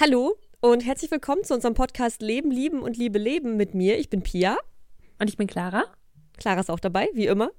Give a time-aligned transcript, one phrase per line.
[0.00, 3.98] Hallo und herzlich willkommen zu unserem Podcast Leben, Lieben und Liebe Leben mit mir.
[3.98, 4.56] Ich bin Pia.
[5.18, 5.86] Und ich bin Clara.
[6.36, 7.50] Clara ist auch dabei, wie immer.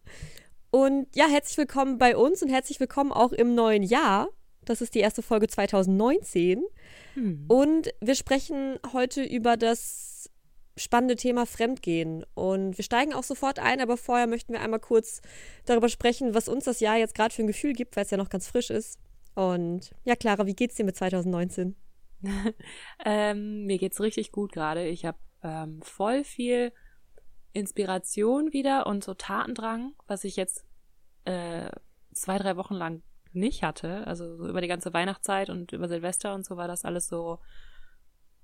[0.71, 4.29] Und ja, herzlich willkommen bei uns und herzlich willkommen auch im neuen Jahr.
[4.63, 6.63] Das ist die erste Folge 2019.
[7.15, 7.43] Hm.
[7.49, 10.29] Und wir sprechen heute über das
[10.77, 12.23] spannende Thema Fremdgehen.
[12.35, 15.19] Und wir steigen auch sofort ein, aber vorher möchten wir einmal kurz
[15.65, 18.17] darüber sprechen, was uns das Jahr jetzt gerade für ein Gefühl gibt, weil es ja
[18.17, 18.97] noch ganz frisch ist.
[19.35, 21.75] Und ja, Clara, wie geht's dir mit 2019?
[23.05, 24.87] ähm, mir geht's richtig gut gerade.
[24.87, 26.73] Ich habe ähm, voll viel
[27.53, 30.65] Inspiration wieder und so Tatendrang, was ich jetzt
[31.25, 31.69] äh,
[32.13, 34.05] zwei, drei Wochen lang nicht hatte.
[34.07, 37.39] Also so über die ganze Weihnachtszeit und über Silvester und so war das alles so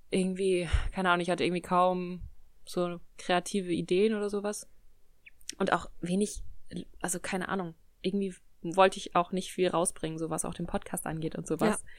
[0.10, 2.21] irgendwie, keine Ahnung, ich hatte irgendwie kaum
[2.66, 4.70] so kreative Ideen oder sowas.
[5.57, 6.44] Und auch wenig,
[7.02, 11.05] also keine Ahnung, irgendwie wollte ich auch nicht viel rausbringen, so was auch den Podcast
[11.05, 11.84] angeht und sowas.
[11.84, 11.90] Ja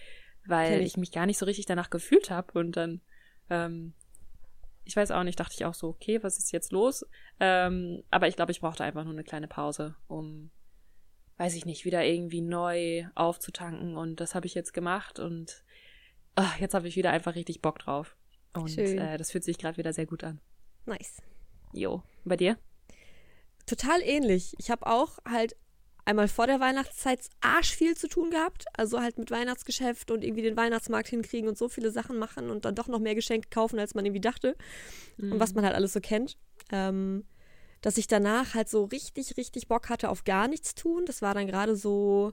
[0.48, 0.88] weil ich.
[0.88, 0.96] ich.
[0.96, 3.00] mich gar nicht so richtig danach gefühlt habe und dann,
[3.50, 3.94] ähm,
[4.84, 7.04] ich weiß auch nicht, dachte ich auch so, okay, was ist jetzt los?
[7.40, 10.50] Ähm, aber ich glaube, ich brauchte einfach nur eine kleine Pause, um,
[11.38, 15.64] weiß ich nicht, wieder irgendwie neu aufzutanken und das habe ich jetzt gemacht und
[16.34, 18.16] ach, jetzt habe ich wieder einfach richtig Bock drauf.
[18.52, 20.40] Und äh, das fühlt sich gerade wieder sehr gut an.
[20.86, 21.20] Nice.
[21.72, 22.02] Jo.
[22.24, 22.56] Bei dir?
[23.66, 24.54] Total ähnlich.
[24.58, 25.56] Ich habe auch halt
[26.06, 28.64] einmal vor der Weihnachtszeit arsch viel zu tun gehabt.
[28.76, 32.64] Also halt mit Weihnachtsgeschäft und irgendwie den Weihnachtsmarkt hinkriegen und so viele Sachen machen und
[32.64, 34.56] dann doch noch mehr Geschenke kaufen, als man irgendwie dachte.
[35.18, 35.32] Mhm.
[35.32, 36.38] Und was man halt alles so kennt.
[36.72, 37.24] Ähm,
[37.82, 41.04] dass ich danach halt so richtig, richtig Bock hatte auf gar nichts tun.
[41.06, 42.32] Das war dann gerade so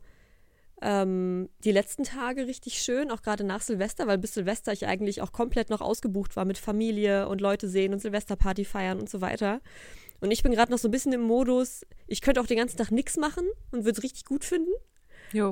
[0.81, 5.21] ähm, die letzten Tage richtig schön, auch gerade nach Silvester, weil bis Silvester ich eigentlich
[5.21, 9.21] auch komplett noch ausgebucht war mit Familie und Leute sehen und Silvesterparty feiern und so
[9.21, 9.61] weiter.
[10.23, 12.77] Und ich bin gerade noch so ein bisschen im Modus, ich könnte auch den ganzen
[12.77, 14.71] Tag nichts machen und würde es richtig gut finden.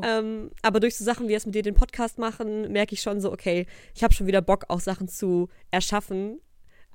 [0.02, 3.20] Ähm, aber durch so Sachen wie jetzt mit dir den Podcast machen, merke ich schon
[3.20, 6.40] so, okay, ich habe schon wieder Bock, auch Sachen zu erschaffen.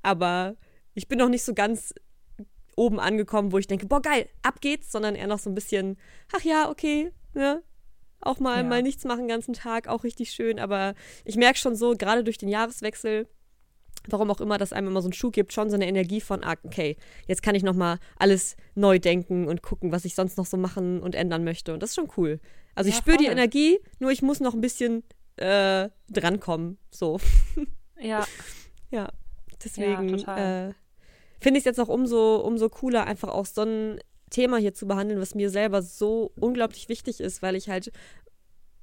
[0.01, 0.55] Aber
[0.95, 1.93] ich bin noch nicht so ganz
[2.75, 5.97] oben angekommen, wo ich denke, boah, geil, ab geht's, sondern eher noch so ein bisschen,
[6.35, 7.61] ach ja, okay, ne?
[8.21, 8.63] Auch mal, ja.
[8.63, 10.59] mal nichts machen den ganzen Tag, auch richtig schön.
[10.59, 10.95] Aber
[11.25, 13.27] ich merke schon so, gerade durch den Jahreswechsel,
[14.11, 16.43] warum auch immer, dass einem immer so einen Schuh gibt, schon so eine Energie von,
[16.43, 16.97] ah, okay,
[17.27, 21.01] jetzt kann ich nochmal alles neu denken und gucken, was ich sonst noch so machen
[21.01, 21.73] und ändern möchte.
[21.73, 22.39] Und das ist schon cool.
[22.75, 25.03] Also ja, ich spüre die Energie, nur ich muss noch ein bisschen
[25.37, 26.77] äh, drankommen.
[26.91, 27.19] So.
[27.99, 28.27] Ja.
[28.91, 29.09] ja.
[29.63, 30.73] Deswegen ja, äh,
[31.39, 34.87] finde ich es jetzt auch umso, umso cooler, einfach auch so ein Thema hier zu
[34.87, 37.91] behandeln, was mir selber so unglaublich wichtig ist, weil ich halt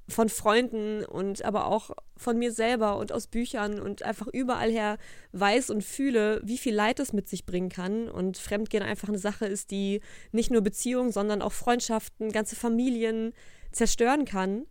[0.07, 4.97] von Freunden und aber auch von mir selber und aus Büchern und einfach überall her
[5.31, 8.07] weiß und fühle, wie viel Leid es mit sich bringen kann.
[8.07, 10.01] Und Fremdgehen einfach eine Sache ist, die
[10.31, 13.33] nicht nur Beziehungen, sondern auch Freundschaften, ganze Familien
[13.71, 14.65] zerstören kann.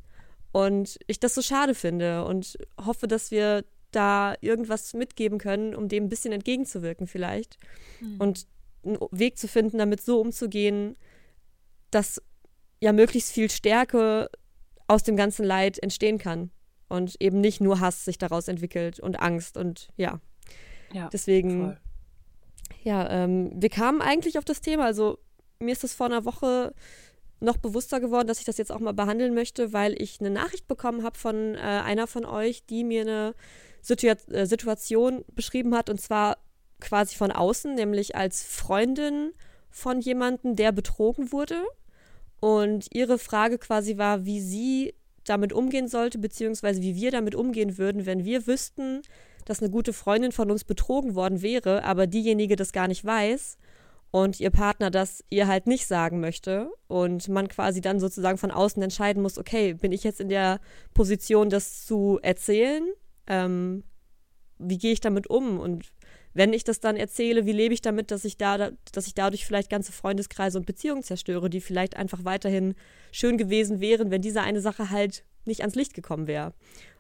[0.53, 5.89] Und ich das so schade finde und hoffe, dass wir da irgendwas mitgeben können, um
[5.89, 7.59] dem ein bisschen entgegenzuwirken vielleicht.
[8.01, 8.21] Mhm.
[8.21, 8.47] und
[8.85, 10.97] einen Weg zu finden, damit so umzugehen,
[11.91, 12.21] dass
[12.81, 14.29] ja möglichst viel Stärke
[14.87, 16.51] aus dem ganzen Leid entstehen kann.
[16.89, 20.21] Und eben nicht nur Hass sich daraus entwickelt und Angst und ja.
[20.93, 21.09] Ja.
[21.13, 21.79] Deswegen, voll.
[22.85, 24.85] ja, ähm, wir kamen eigentlich auf das Thema.
[24.85, 25.19] Also
[25.59, 26.75] mir ist das vor einer Woche
[27.41, 30.69] noch bewusster geworden, dass ich das jetzt auch mal behandeln möchte, weil ich eine Nachricht
[30.69, 33.35] bekommen habe von äh, einer von euch, die mir eine
[33.81, 36.39] Situa äh, Situation beschrieben hat und zwar
[36.81, 39.33] quasi von außen, nämlich als Freundin
[39.71, 41.63] von jemandem, der betrogen wurde
[42.45, 44.95] und ihre Frage quasi war, wie sie
[45.25, 49.01] damit umgehen sollte, beziehungsweise wie wir damit umgehen würden, wenn wir wüssten,
[49.47, 53.57] dass eine gute Freundin von uns betrogen worden wäre, aber diejenige das gar nicht weiß
[54.11, 58.51] und ihr Partner das ihr halt nicht sagen möchte und man quasi dann sozusagen von
[58.51, 60.61] außen entscheiden muss, okay, bin ich jetzt in der
[60.93, 62.85] Position, das zu erzählen?
[63.27, 63.85] Ähm,
[64.59, 65.94] wie gehe ich damit um und
[66.35, 69.47] wenn ich das dann erzähle, wie lebe ich damit, dass ich da, dass ich dadurch
[69.47, 72.75] vielleicht ganze Freundeskreise und Beziehungen zerstöre, die vielleicht einfach weiterhin
[73.13, 76.53] schön gewesen wären, wenn diese eine Sache halt nicht ans Licht gekommen wäre.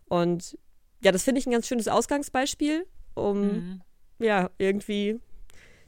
[0.06, 0.56] Und
[1.02, 3.82] ja, das finde ich ein ganz schönes Ausgangsbeispiel, um mhm.
[4.20, 5.20] ja irgendwie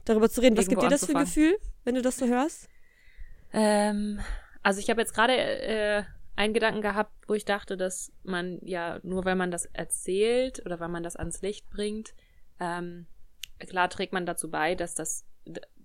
[0.03, 0.57] darüber zu reden.
[0.57, 2.67] Was gibt dir das für ein Gefühl, wenn du das so hörst?
[3.53, 4.19] Ähm,
[4.61, 6.03] also ich habe jetzt gerade äh,
[6.35, 10.81] einen Gedanken gehabt, wo ich dachte, dass man ja nur, weil man das erzählt oder
[10.81, 12.13] weil man das ans Licht bringt,
[12.59, 13.07] ähm,
[13.59, 15.25] klar trägt man dazu bei, dass das,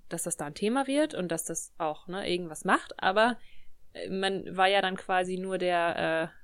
[0.09, 3.39] dass das da ein Thema wird und dass das auch ne, irgendwas macht, aber
[3.93, 6.37] äh, man war ja dann quasi nur der, äh,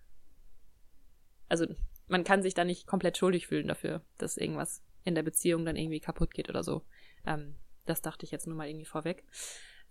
[1.48, 1.66] also
[2.06, 5.76] man kann sich da nicht komplett schuldig fühlen dafür, dass irgendwas in der Beziehung dann
[5.76, 6.82] irgendwie kaputt geht oder so.
[7.26, 9.24] Ähm, das dachte ich jetzt nur mal irgendwie vorweg.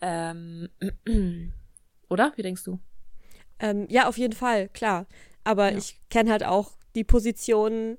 [0.02, 0.70] Ähm,
[2.10, 2.34] oder?
[2.36, 2.80] Wie denkst du?
[3.60, 5.08] Ähm, ja, auf jeden Fall, klar.
[5.44, 5.78] Aber ja.
[5.78, 7.98] ich kenne halt auch die Position,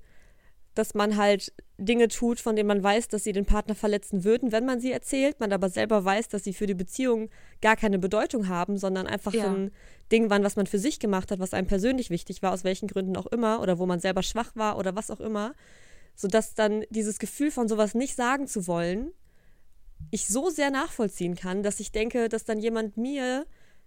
[0.79, 4.53] dass man halt Dinge tut, von denen man weiß, dass sie den Partner verletzen würden,
[4.53, 7.31] wenn man sie erzählt, man aber selber weiß, dass sie für die Beziehung
[7.61, 9.53] gar keine Bedeutung haben, sondern einfach ja.
[9.53, 9.73] ein
[10.13, 12.87] Ding waren, was man für sich gemacht hat, was einem persönlich wichtig war, aus welchen
[12.87, 15.53] Gründen auch immer, oder wo man selber schwach war oder was auch immer,
[16.15, 19.11] sodass dann dieses Gefühl von sowas nicht sagen zu wollen,
[20.13, 23.47] ich so sehr nachvollziehen kann, dass ich denke, dass dann jemand mir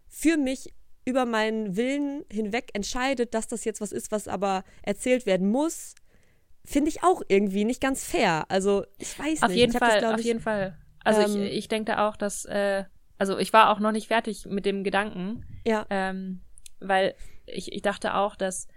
[0.09, 0.73] für mich
[1.05, 5.95] über meinen Willen hinweg entscheidet, dass das jetzt was ist, was aber erzählt werden muss,
[6.63, 8.45] finde ich auch irgendwie nicht ganz fair.
[8.49, 9.57] Also ich weiß auf nicht.
[9.57, 10.77] Jeden Fall, das, auf ich, jeden Fall.
[11.03, 12.85] Also ähm, ich, ich denke auch, dass, äh,
[13.17, 15.45] also ich war auch noch nicht fertig mit dem Gedanken.
[15.65, 15.85] Ja.
[15.89, 16.41] Ähm,
[16.79, 17.15] weil
[17.45, 18.67] ich, ich dachte auch, dass,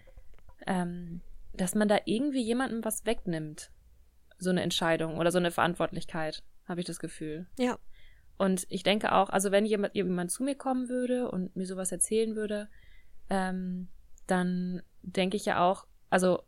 [0.66, 1.20] ähm,
[1.52, 3.70] dass man da irgendwie jemandem was wegnimmt.
[4.38, 7.46] So eine Entscheidung oder so eine Verantwortlichkeit, habe ich das Gefühl.
[7.58, 7.78] Ja.
[8.36, 11.92] Und ich denke auch, also wenn jemand, jemand zu mir kommen würde und mir sowas
[11.92, 12.68] erzählen würde,
[13.30, 13.88] ähm,
[14.26, 16.42] dann denke ich ja auch, also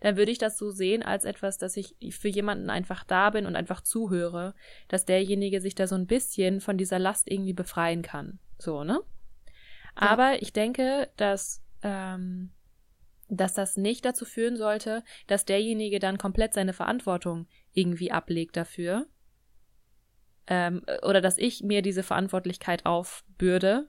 [0.00, 3.46] dann würde ich das so sehen als etwas, dass ich für jemanden einfach da bin
[3.46, 4.54] und einfach zuhöre,
[4.88, 8.38] dass derjenige sich da so ein bisschen von dieser Last irgendwie befreien kann.
[8.58, 9.00] So, ne?
[9.96, 10.10] Ja.
[10.10, 12.50] Aber ich denke, dass, ähm,
[13.28, 19.06] dass das nicht dazu führen sollte, dass derjenige dann komplett seine Verantwortung irgendwie ablegt dafür.
[20.46, 23.88] Ähm, oder dass ich mir diese Verantwortlichkeit aufbürde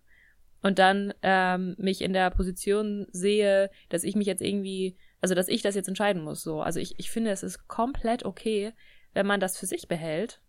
[0.61, 5.47] und dann ähm, mich in der Position sehe, dass ich mich jetzt irgendwie also dass
[5.47, 6.41] ich das jetzt entscheiden muss.
[6.41, 8.73] So, also ich, ich finde, es ist komplett okay,
[9.13, 10.41] wenn man das für sich behält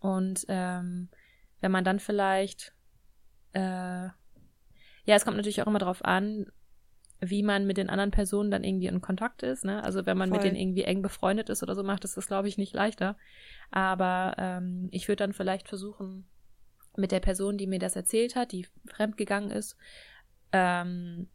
[0.00, 1.08] und ähm,
[1.60, 2.74] wenn man dann vielleicht,
[3.52, 4.14] äh, ja,
[5.04, 6.46] es kommt natürlich auch immer darauf an,
[7.20, 9.64] wie man mit den anderen Personen dann irgendwie in Kontakt ist.
[9.64, 9.82] Ne?
[9.84, 10.38] Also wenn man Voll.
[10.38, 13.16] mit denen irgendwie eng befreundet ist oder so, macht es das, glaube ich, nicht leichter.
[13.70, 16.26] Aber ähm, ich würde dann vielleicht versuchen,
[16.96, 19.76] mit der Person, die mir das erzählt hat, die fremdgegangen ist,
[20.50, 21.28] ähm,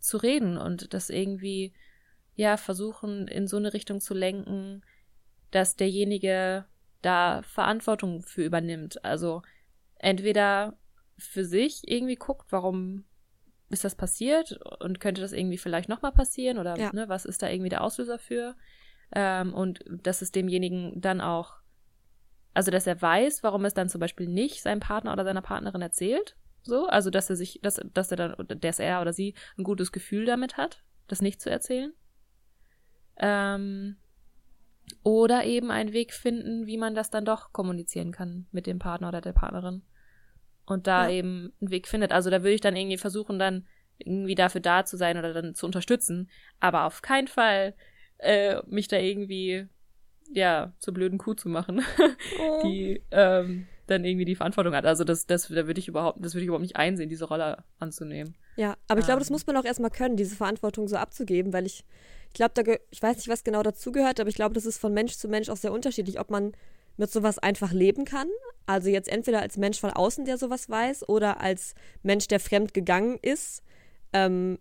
[0.00, 1.72] zu reden und das irgendwie
[2.40, 4.82] ja versuchen, in so eine Richtung zu lenken,
[5.50, 6.64] dass derjenige
[7.02, 9.04] da Verantwortung für übernimmt.
[9.04, 9.42] Also
[9.96, 10.78] entweder
[11.18, 13.04] für sich irgendwie guckt, warum
[13.68, 16.90] ist das passiert und könnte das irgendwie vielleicht nochmal passieren oder ja.
[16.92, 18.56] ne, was ist da irgendwie der Auslöser für?
[19.14, 21.56] Ähm, und dass es demjenigen dann auch,
[22.54, 25.82] also dass er weiß, warum es dann zum Beispiel nicht seinem Partner oder seiner Partnerin
[25.82, 26.36] erzählt.
[26.62, 29.92] So, also dass er sich, dass, dass er dann, dass er oder sie ein gutes
[29.92, 31.92] Gefühl damit hat, das nicht zu erzählen.
[33.20, 33.96] Ähm,
[35.02, 39.08] oder eben einen Weg finden, wie man das dann doch kommunizieren kann mit dem Partner
[39.08, 39.82] oder der Partnerin.
[40.66, 41.16] Und da ja.
[41.16, 42.12] eben einen Weg findet.
[42.12, 43.66] Also da würde ich dann irgendwie versuchen, dann
[43.98, 46.30] irgendwie dafür da zu sein oder dann zu unterstützen.
[46.58, 47.74] Aber auf keinen Fall
[48.18, 49.66] äh, mich da irgendwie,
[50.32, 51.82] ja, zur blöden Kuh zu machen,
[52.40, 52.62] oh.
[52.64, 54.86] die ähm, dann irgendwie die Verantwortung hat.
[54.86, 57.64] Also das, das, da würde ich überhaupt, das würde ich überhaupt nicht einsehen, diese Rolle
[57.78, 58.34] anzunehmen.
[58.56, 59.34] Ja, aber ich glaube, das ähm.
[59.34, 61.84] muss man auch erstmal können, diese Verantwortung so abzugeben, weil ich
[62.32, 64.94] ich glaube, da ich weiß nicht, was genau dazugehört, aber ich glaube, das ist von
[64.94, 66.52] Mensch zu Mensch auch sehr unterschiedlich, ob man
[66.96, 68.28] mit sowas einfach leben kann.
[68.66, 72.72] Also jetzt entweder als Mensch von außen, der sowas weiß, oder als Mensch, der fremd
[72.72, 73.62] gegangen ist.
[74.12, 74.58] Ähm,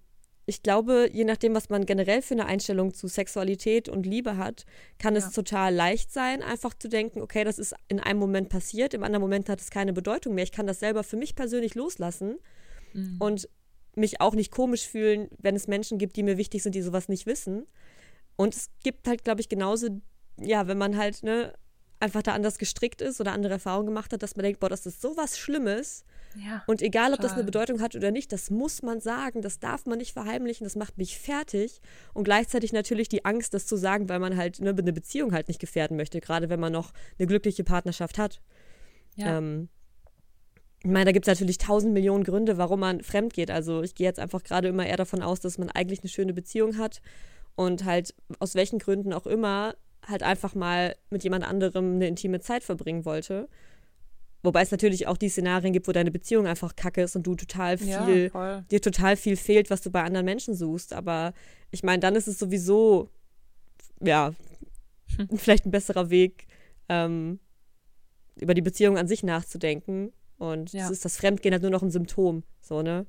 [0.49, 4.65] ich glaube, je nachdem, was man generell für eine Einstellung zu Sexualität und Liebe hat,
[4.97, 5.19] kann ja.
[5.19, 9.03] es total leicht sein, einfach zu denken, okay, das ist in einem Moment passiert, im
[9.03, 10.43] anderen Moment hat es keine Bedeutung mehr.
[10.43, 12.39] Ich kann das selber für mich persönlich loslassen.
[12.93, 13.17] Mhm.
[13.19, 13.49] Und
[13.95, 17.09] mich auch nicht komisch fühlen, wenn es Menschen gibt, die mir wichtig sind, die sowas
[17.09, 17.67] nicht wissen.
[18.35, 19.89] Und es gibt halt, glaube ich, genauso,
[20.39, 21.53] ja, wenn man halt, ne,
[21.99, 24.85] einfach da anders gestrickt ist oder andere Erfahrungen gemacht hat, dass man denkt, boah, das
[24.85, 26.05] ist sowas Schlimmes.
[26.35, 29.59] Ja, und egal, ob das eine Bedeutung hat oder nicht, das muss man sagen, das
[29.59, 31.81] darf man nicht verheimlichen, das macht mich fertig.
[32.13, 35.47] Und gleichzeitig natürlich die Angst, das zu sagen, weil man halt ne, eine Beziehung halt
[35.47, 38.41] nicht gefährden möchte, gerade wenn man noch eine glückliche Partnerschaft hat.
[39.15, 39.37] Ja.
[39.37, 39.69] Ähm,
[40.83, 43.51] ich meine, da gibt es natürlich tausend Millionen Gründe, warum man fremd geht.
[43.51, 46.33] Also ich gehe jetzt einfach gerade immer eher davon aus, dass man eigentlich eine schöne
[46.33, 47.01] Beziehung hat
[47.55, 49.75] und halt aus welchen Gründen auch immer
[50.07, 53.49] halt einfach mal mit jemand anderem eine intime Zeit verbringen wollte.
[54.41, 57.35] Wobei es natürlich auch die Szenarien gibt, wo deine Beziehung einfach kacke ist und du
[57.35, 60.93] total viel, ja, dir total viel fehlt, was du bei anderen Menschen suchst.
[60.93, 61.33] Aber
[61.71, 63.09] ich meine, dann ist es sowieso,
[64.01, 64.33] ja,
[65.17, 65.37] hm.
[65.37, 66.47] vielleicht ein besserer Weg,
[66.87, 67.39] ähm,
[68.35, 70.83] über die Beziehung an sich nachzudenken und ja.
[70.83, 72.43] das ist das Fremdgehen halt nur noch ein Symptom.
[72.61, 73.05] So, ne?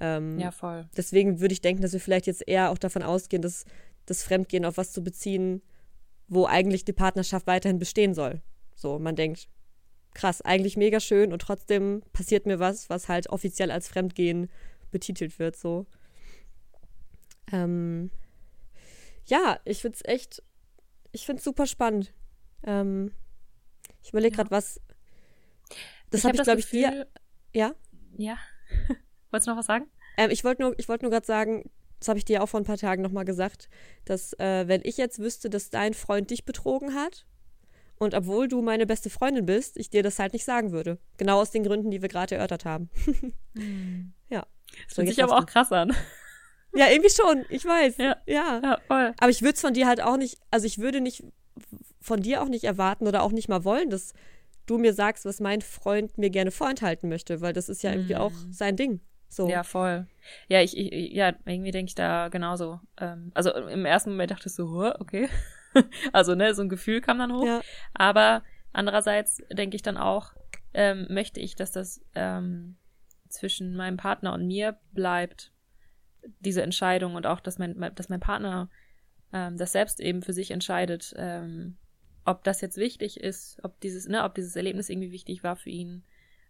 [0.00, 0.88] Ähm, ja, voll.
[0.96, 3.64] Deswegen würde ich denken, dass wir vielleicht jetzt eher auch davon ausgehen, dass
[4.06, 5.62] das Fremdgehen auf was zu beziehen,
[6.28, 8.42] wo eigentlich die Partnerschaft weiterhin bestehen soll.
[8.74, 9.48] So, man denkt,
[10.14, 14.50] krass, eigentlich mega schön und trotzdem passiert mir was, was halt offiziell als Fremdgehen
[14.90, 15.86] betitelt wird, so.
[17.50, 18.10] Ähm,
[19.26, 20.42] ja, ich finde es echt,
[21.12, 22.12] ich finde es super spannend.
[22.64, 23.12] Ähm,
[24.02, 24.42] ich überlege ja.
[24.42, 24.80] gerade, was,
[26.10, 27.06] das habe ich, glaube ich, dir.
[27.54, 27.74] Ja?
[28.16, 28.36] Ja.
[29.30, 29.90] Wolltest du noch was sagen?
[30.16, 32.60] Ähm, ich wollte nur, ich wollte nur gerade sagen, das habe ich dir auch vor
[32.60, 33.68] ein paar Tagen nochmal gesagt,
[34.04, 37.26] dass äh, wenn ich jetzt wüsste, dass dein Freund dich betrogen hat
[38.02, 40.98] und obwohl du meine beste Freundin bist, ich dir das halt nicht sagen würde.
[41.18, 42.90] Genau aus den Gründen, die wir gerade erörtert haben.
[43.54, 44.12] hm.
[44.28, 44.44] Ja.
[44.88, 45.94] Das so, hört sich aber auch krass an.
[46.74, 47.98] Ja, irgendwie schon, ich weiß.
[47.98, 48.60] Ja, ja.
[48.64, 49.12] ja voll.
[49.18, 51.22] Aber ich würde es von dir halt auch nicht, also ich würde nicht
[52.00, 54.14] von dir auch nicht erwarten oder auch nicht mal wollen, dass
[54.64, 58.16] du mir sagst, was mein Freund mir gerne vorenthalten möchte, weil das ist ja irgendwie
[58.16, 58.52] auch mhm.
[58.54, 59.00] sein Ding.
[59.28, 59.50] So.
[59.50, 60.06] Ja, voll.
[60.48, 62.80] Ja, ich, ich ja, irgendwie denke ich da genauso.
[62.98, 65.28] Ähm, also im ersten Moment dachte ich so, okay.
[66.12, 67.46] also, ne, so ein Gefühl kam dann hoch.
[67.46, 67.60] Ja.
[67.94, 70.34] Aber andererseits denke ich dann auch,
[70.74, 72.76] ähm, möchte ich, dass das ähm,
[73.28, 75.52] zwischen meinem Partner und mir bleibt,
[76.40, 78.70] diese Entscheidung und auch, dass mein, dass mein Partner
[79.32, 81.78] ähm, das selbst eben für sich entscheidet, ähm,
[82.24, 85.70] ob das jetzt wichtig ist, ob dieses, ne, ob dieses Erlebnis irgendwie wichtig war für
[85.70, 86.04] ihn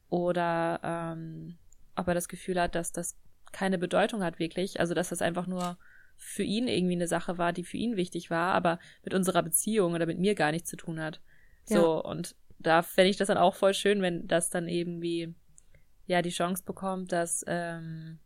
[0.08, 1.58] oder ähm,
[1.96, 3.18] ob er das Gefühl hat, dass das
[3.52, 5.78] keine Bedeutung hat wirklich, also dass das einfach nur
[6.22, 9.94] für ihn irgendwie eine Sache war, die für ihn wichtig war, aber mit unserer Beziehung
[9.94, 11.20] oder mit mir gar nichts zu tun hat.
[11.64, 12.00] So, ja.
[12.10, 15.34] und da fände ich das dann auch voll schön, wenn das dann irgendwie
[16.06, 18.20] ja die Chance bekommt, dass, ähm,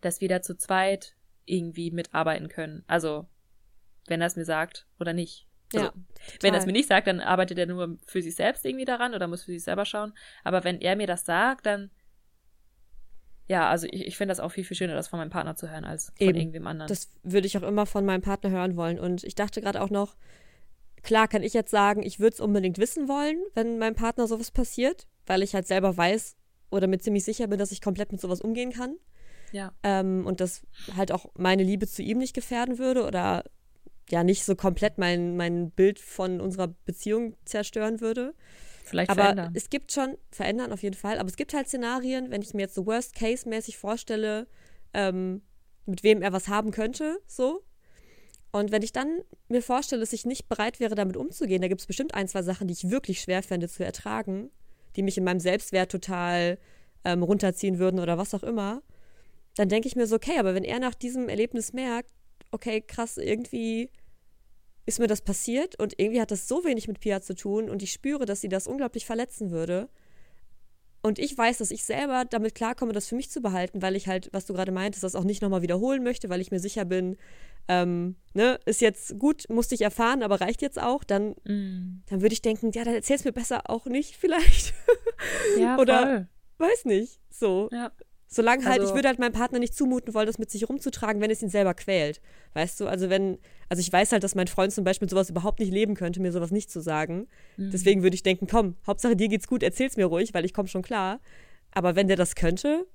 [0.00, 2.84] dass wir da zu zweit irgendwie mitarbeiten können.
[2.86, 3.26] Also,
[4.06, 5.48] wenn er es mir sagt oder nicht.
[5.74, 5.92] Also, ja,
[6.40, 9.12] wenn er es mir nicht sagt, dann arbeitet er nur für sich selbst irgendwie daran
[9.12, 10.14] oder muss für sich selber schauen.
[10.44, 11.90] Aber wenn er mir das sagt, dann
[13.48, 15.70] ja, also ich, ich finde das auch viel, viel schöner, das von meinem Partner zu
[15.70, 16.38] hören, als von Eben.
[16.38, 16.88] irgendwem anderen.
[16.88, 18.98] Das würde ich auch immer von meinem Partner hören wollen.
[18.98, 20.16] Und ich dachte gerade auch noch,
[21.02, 24.50] klar kann ich jetzt sagen, ich würde es unbedingt wissen wollen, wenn meinem Partner sowas
[24.50, 26.36] passiert, weil ich halt selber weiß
[26.70, 28.96] oder mir ziemlich sicher bin, dass ich komplett mit sowas umgehen kann.
[29.52, 29.72] Ja.
[29.82, 33.44] Ähm, und das halt auch meine Liebe zu ihm nicht gefährden würde oder
[34.10, 38.34] ja nicht so komplett mein, mein Bild von unserer Beziehung zerstören würde.
[38.88, 39.52] Vielleicht aber verändern.
[39.54, 42.62] es gibt schon, verändern auf jeden Fall, aber es gibt halt Szenarien, wenn ich mir
[42.62, 44.46] jetzt so Worst-Case-mäßig vorstelle,
[44.94, 45.42] ähm,
[45.86, 47.62] mit wem er was haben könnte, so.
[48.50, 51.80] Und wenn ich dann mir vorstelle, dass ich nicht bereit wäre, damit umzugehen, da gibt
[51.80, 54.50] es bestimmt ein, zwei Sachen, die ich wirklich schwer fände zu ertragen,
[54.96, 56.58] die mich in meinem Selbstwert total
[57.04, 58.82] ähm, runterziehen würden oder was auch immer,
[59.56, 62.10] dann denke ich mir so, okay, aber wenn er nach diesem Erlebnis merkt,
[62.50, 63.90] okay, krass, irgendwie
[64.88, 67.82] ist mir das passiert und irgendwie hat das so wenig mit Pia zu tun und
[67.82, 69.90] ich spüre, dass sie das unglaublich verletzen würde.
[71.02, 74.08] Und ich weiß, dass ich selber damit klarkomme, das für mich zu behalten, weil ich
[74.08, 76.86] halt, was du gerade meintest, das auch nicht nochmal wiederholen möchte, weil ich mir sicher
[76.86, 77.18] bin,
[77.68, 82.02] ähm, ne, ist jetzt gut, musste ich erfahren, aber reicht jetzt auch, dann, mm.
[82.06, 84.72] dann würde ich denken, ja, dann erzähl's mir besser auch nicht, vielleicht.
[85.58, 86.28] Ja, Oder voll.
[86.66, 87.20] weiß nicht.
[87.30, 87.68] So.
[87.72, 87.92] Ja.
[88.30, 91.22] Solange halt, also, ich würde halt meinem Partner nicht zumuten wollen, das mit sich rumzutragen,
[91.22, 92.20] wenn es ihn selber quält.
[92.52, 93.38] Weißt du, also wenn,
[93.70, 96.30] also ich weiß halt, dass mein Freund zum Beispiel sowas überhaupt nicht leben könnte, mir
[96.30, 97.26] sowas nicht zu sagen.
[97.56, 97.70] Mhm.
[97.70, 100.68] Deswegen würde ich denken, komm, Hauptsache dir geht's gut, erzähl's mir ruhig, weil ich komme
[100.68, 101.20] schon klar.
[101.72, 102.86] Aber wenn der das könnte,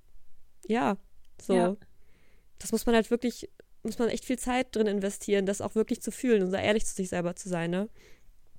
[0.67, 0.97] ja,
[1.41, 1.55] so.
[1.55, 1.75] Ja.
[2.59, 3.49] Das muss man halt wirklich,
[3.81, 6.85] muss man echt viel Zeit drin investieren, das auch wirklich zu fühlen und so ehrlich
[6.85, 7.89] zu sich selber zu sein, ne?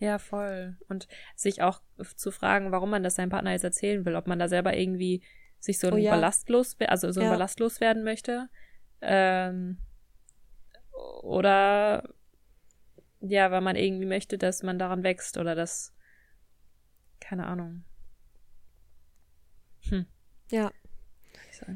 [0.00, 0.76] Ja, voll.
[0.88, 1.80] Und sich auch
[2.16, 5.22] zu fragen, warum man das seinem Partner jetzt erzählen will, ob man da selber irgendwie
[5.64, 6.12] sich so ein oh, ja.
[6.12, 7.32] Ballast los, also so ein ja.
[7.32, 8.48] Ballast loswerden möchte.
[9.00, 9.78] Ähm,
[11.22, 12.08] oder
[13.20, 15.92] ja, weil man irgendwie möchte, dass man daran wächst oder dass
[17.20, 17.84] keine Ahnung.
[19.88, 20.06] Hm.
[20.50, 20.70] Ja.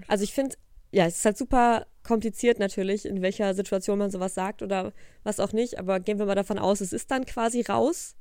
[0.07, 0.57] Also ich finde,
[0.91, 4.93] ja, es ist halt super kompliziert natürlich, in welcher Situation man sowas sagt oder
[5.23, 8.17] was auch nicht, aber gehen wir mal davon aus, es ist dann quasi raus.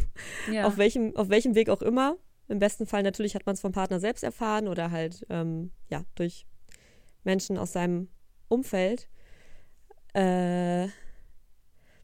[0.52, 0.64] ja.
[0.64, 2.16] auf, welchem, auf welchem Weg auch immer.
[2.50, 6.04] Im besten Fall natürlich hat man es vom Partner selbst erfahren oder halt ähm, ja
[6.16, 6.48] durch
[7.22, 8.08] Menschen aus seinem
[8.48, 9.08] Umfeld.
[10.14, 10.88] Äh,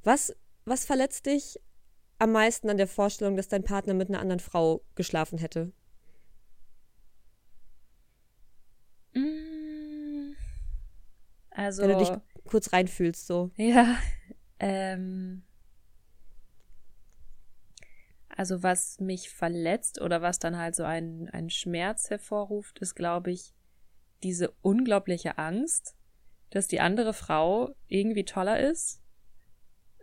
[0.04, 1.60] was, was verletzt dich
[2.20, 5.72] am meisten an der Vorstellung, dass dein Partner mit einer anderen Frau geschlafen hätte?
[9.14, 10.36] Mm,
[11.50, 11.82] also.
[11.82, 12.12] Wenn du dich
[12.44, 13.50] kurz reinfühlst, so.
[13.56, 13.98] Ja.
[14.60, 15.42] Ähm,
[18.36, 23.30] also was mich verletzt oder was dann halt so einen, einen Schmerz hervorruft, ist, glaube
[23.30, 23.54] ich,
[24.22, 25.96] diese unglaubliche Angst,
[26.50, 29.02] dass die andere Frau irgendwie toller ist,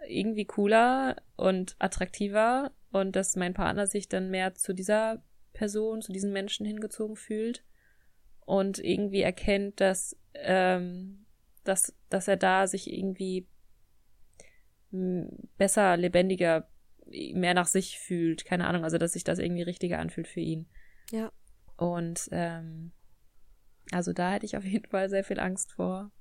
[0.08, 5.24] irgendwie cooler und attraktiver und dass mein Partner sich dann mehr zu dieser
[5.54, 7.64] Person, zu diesen Menschen hingezogen fühlt
[8.42, 11.26] und irgendwie erkennt, dass, ähm,
[11.64, 13.48] dass, dass er da sich irgendwie
[15.58, 16.68] besser, lebendiger
[17.06, 18.46] mehr nach sich fühlt.
[18.46, 20.68] Keine Ahnung, also dass sich das irgendwie richtiger anfühlt für ihn.
[21.12, 21.32] Ja.
[21.78, 22.92] Und ähm,
[23.92, 26.12] also da hätte ich auf jeden Fall sehr viel Angst vor.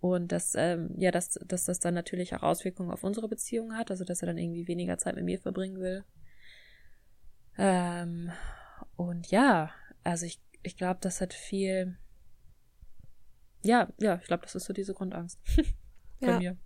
[0.00, 3.90] Und dass, ähm, ja, dass, dass das dann natürlich auch Auswirkungen auf unsere Beziehung hat,
[3.90, 6.04] also dass er dann irgendwie weniger Zeit mit mir verbringen will.
[7.56, 8.30] Ähm,
[8.96, 9.70] und ja,
[10.02, 11.96] also ich, ich glaube, das hat viel,
[13.62, 15.40] ja, ja, ich glaube, das ist so diese Grundangst.
[16.18, 16.38] Von ja.
[16.38, 16.56] mir.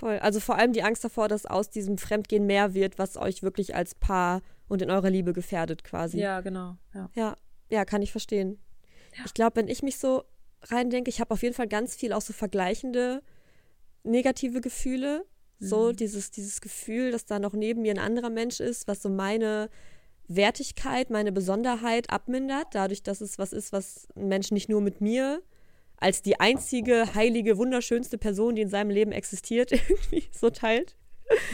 [0.00, 0.18] Voll.
[0.20, 3.74] Also vor allem die Angst davor, dass aus diesem Fremdgehen mehr wird, was euch wirklich
[3.74, 6.18] als Paar und in eurer Liebe gefährdet quasi.
[6.18, 6.78] Ja, genau.
[6.94, 7.36] Ja, ja,
[7.68, 8.58] ja kann ich verstehen.
[9.14, 9.24] Ja.
[9.26, 10.24] Ich glaube, wenn ich mich so
[10.62, 13.22] reindenke, ich habe auf jeden Fall ganz viel auch so vergleichende
[14.02, 15.26] negative Gefühle.
[15.58, 15.96] So mhm.
[15.96, 19.68] dieses, dieses Gefühl, dass da noch neben mir ein anderer Mensch ist, was so meine
[20.28, 25.02] Wertigkeit, meine Besonderheit abmindert, dadurch, dass es was ist, was ein Mensch nicht nur mit
[25.02, 25.42] mir
[26.00, 30.96] als die einzige heilige, wunderschönste Person, die in seinem Leben existiert, irgendwie so teilt.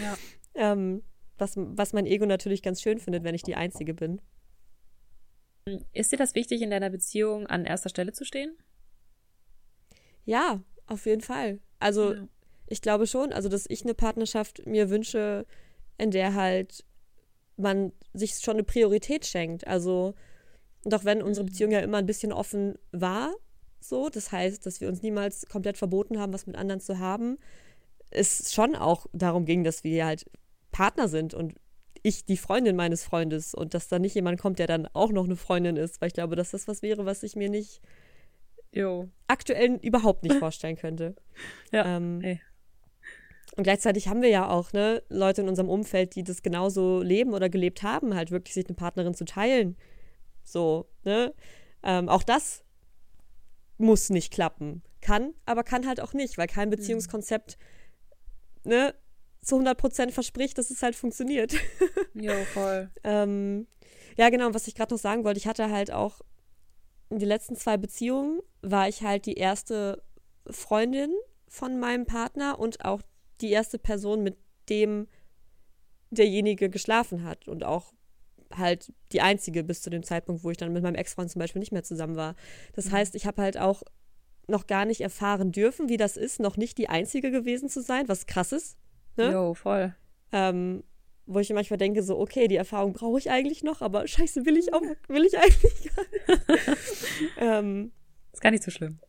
[0.00, 0.16] Ja.
[0.54, 1.02] ähm,
[1.36, 4.22] was, was mein Ego natürlich ganz schön findet, wenn ich die Einzige bin.
[5.92, 8.56] Ist dir das wichtig, in deiner Beziehung an erster Stelle zu stehen?
[10.24, 11.60] Ja, auf jeden Fall.
[11.78, 12.28] Also ja.
[12.68, 15.44] ich glaube schon, also dass ich eine Partnerschaft mir wünsche,
[15.98, 16.84] in der halt
[17.56, 19.66] man sich schon eine Priorität schenkt.
[19.66, 20.14] Also
[20.84, 21.50] doch wenn unsere mhm.
[21.50, 23.34] Beziehung ja immer ein bisschen offen war,
[23.80, 27.38] so, das heißt, dass wir uns niemals komplett verboten haben, was mit anderen zu haben,
[28.10, 30.30] es schon auch darum ging, dass wir halt
[30.72, 31.54] Partner sind und
[32.02, 35.24] ich die Freundin meines Freundes und dass da nicht jemand kommt, der dann auch noch
[35.24, 37.80] eine Freundin ist, weil ich glaube, dass das was wäre, was ich mir nicht
[38.72, 39.08] jo.
[39.26, 41.16] aktuell überhaupt nicht vorstellen könnte.
[41.72, 41.96] ja.
[41.96, 42.38] Ähm.
[43.56, 47.32] Und gleichzeitig haben wir ja auch ne, Leute in unserem Umfeld, die das genauso leben
[47.32, 49.76] oder gelebt haben, halt wirklich sich eine Partnerin zu teilen.
[50.44, 51.32] So, ne?
[51.82, 52.65] Ähm, auch das
[53.78, 54.82] muss nicht klappen.
[55.00, 56.72] Kann, aber kann halt auch nicht, weil kein mhm.
[56.72, 57.58] Beziehungskonzept
[58.64, 58.94] ne,
[59.42, 61.54] zu 100% verspricht, dass es halt funktioniert.
[62.14, 62.90] Jo, voll.
[63.04, 63.66] ähm,
[64.16, 66.22] ja, genau, was ich gerade noch sagen wollte, ich hatte halt auch
[67.10, 70.02] in den letzten zwei Beziehungen war ich halt die erste
[70.50, 71.10] Freundin
[71.46, 73.02] von meinem Partner und auch
[73.40, 74.36] die erste Person, mit
[74.68, 75.06] dem
[76.10, 77.92] derjenige geschlafen hat und auch
[78.54, 81.60] halt die einzige bis zu dem Zeitpunkt, wo ich dann mit meinem Ex-Freund zum Beispiel
[81.60, 82.34] nicht mehr zusammen war.
[82.74, 82.92] Das mhm.
[82.92, 83.82] heißt, ich habe halt auch
[84.48, 88.08] noch gar nicht erfahren dürfen, wie das ist, noch nicht die einzige gewesen zu sein,
[88.08, 88.76] was krass ist.
[89.16, 89.32] Ne?
[89.32, 89.94] Jo, voll.
[90.32, 90.84] Ähm,
[91.26, 94.56] wo ich manchmal denke, so, okay, die Erfahrung brauche ich eigentlich noch, aber scheiße, will
[94.56, 96.78] ich auch, will ich eigentlich gar nicht.
[97.38, 97.92] ähm,
[98.32, 99.00] ist gar nicht so schlimm.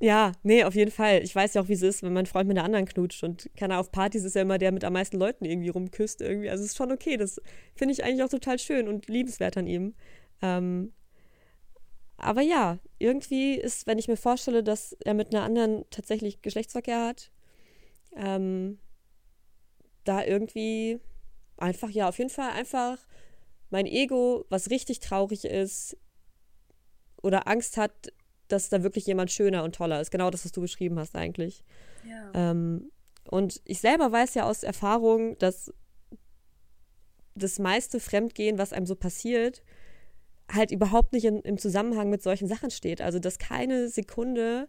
[0.00, 1.22] Ja, nee, auf jeden Fall.
[1.24, 3.24] Ich weiß ja auch, wie es ist, wenn mein Freund mit einer anderen knutscht.
[3.24, 6.50] Und keiner auf Partys ist ja immer der mit am meisten Leuten irgendwie rumküsst irgendwie.
[6.50, 7.16] Also es ist schon okay.
[7.16, 7.40] Das
[7.74, 9.94] finde ich eigentlich auch total schön und liebenswert an ihm.
[10.40, 10.92] Ähm,
[12.16, 17.06] aber ja, irgendwie ist, wenn ich mir vorstelle, dass er mit einer anderen tatsächlich Geschlechtsverkehr
[17.06, 17.30] hat,
[18.16, 18.78] ähm,
[20.04, 21.00] da irgendwie
[21.56, 22.98] einfach, ja, auf jeden Fall einfach
[23.70, 25.96] mein Ego, was richtig traurig ist
[27.22, 28.12] oder Angst hat,
[28.48, 30.10] dass da wirklich jemand schöner und toller ist.
[30.10, 31.64] Genau das, was du beschrieben hast eigentlich.
[32.08, 32.50] Ja.
[32.50, 32.90] Ähm,
[33.30, 35.72] und ich selber weiß ja aus Erfahrung, dass
[37.34, 39.62] das meiste Fremdgehen, was einem so passiert,
[40.50, 43.00] halt überhaupt nicht in, im Zusammenhang mit solchen Sachen steht.
[43.00, 44.68] Also, dass keine Sekunde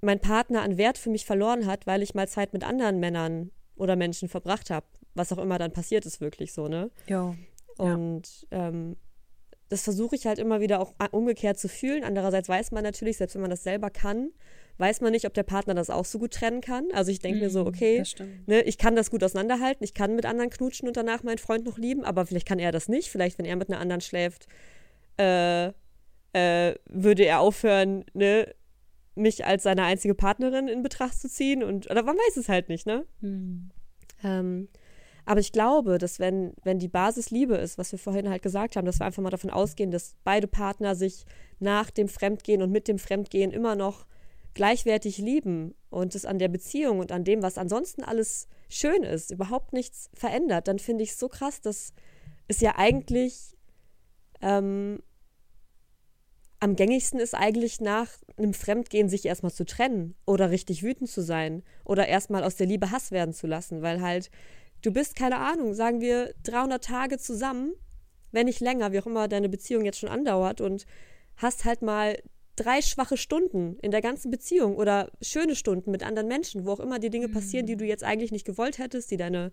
[0.00, 3.50] mein Partner an Wert für mich verloren hat, weil ich mal Zeit mit anderen Männern
[3.76, 4.86] oder Menschen verbracht habe.
[5.14, 6.90] Was auch immer dann passiert ist, wirklich so, ne?
[7.06, 7.34] Ja.
[7.76, 8.68] Und ja.
[8.68, 8.96] Ähm,
[9.72, 12.04] das versuche ich halt immer wieder auch umgekehrt zu fühlen.
[12.04, 14.30] Andererseits weiß man natürlich, selbst wenn man das selber kann,
[14.76, 16.88] weiß man nicht, ob der Partner das auch so gut trennen kann.
[16.92, 18.02] Also ich denke mm, mir so, mhm, okay,
[18.46, 21.64] ne, ich kann das gut auseinanderhalten, ich kann mit anderen knutschen und danach meinen Freund
[21.64, 23.08] noch lieben, aber vielleicht kann er das nicht.
[23.08, 24.46] Vielleicht, wenn er mit einer anderen schläft,
[25.18, 25.68] äh,
[26.34, 28.54] äh, würde er aufhören, ne,
[29.14, 32.68] mich als seine einzige Partnerin in Betracht zu ziehen und oder man weiß es halt
[32.68, 33.06] nicht, ne?
[33.22, 33.70] Mm.
[34.22, 34.68] Ähm,
[35.24, 38.76] aber ich glaube, dass wenn, wenn die Basis Liebe ist, was wir vorhin halt gesagt
[38.76, 41.24] haben, dass wir einfach mal davon ausgehen, dass beide Partner sich
[41.60, 44.06] nach dem Fremdgehen und mit dem Fremdgehen immer noch
[44.54, 49.30] gleichwertig lieben und es an der Beziehung und an dem, was ansonsten alles schön ist,
[49.30, 51.92] überhaupt nichts verändert, dann finde ich es so krass, dass
[52.48, 53.56] es ja eigentlich
[54.40, 55.00] ähm,
[56.60, 61.22] am gängigsten ist eigentlich nach einem Fremdgehen sich erstmal zu trennen oder richtig wütend zu
[61.22, 64.30] sein oder erstmal aus der Liebe Hass werden zu lassen, weil halt
[64.82, 67.72] du bist, keine Ahnung, sagen wir 300 Tage zusammen,
[68.32, 70.86] wenn nicht länger, wie auch immer deine Beziehung jetzt schon andauert und
[71.36, 72.18] hast halt mal
[72.56, 76.80] drei schwache Stunden in der ganzen Beziehung oder schöne Stunden mit anderen Menschen, wo auch
[76.80, 79.52] immer die Dinge passieren, die du jetzt eigentlich nicht gewollt hättest, die deine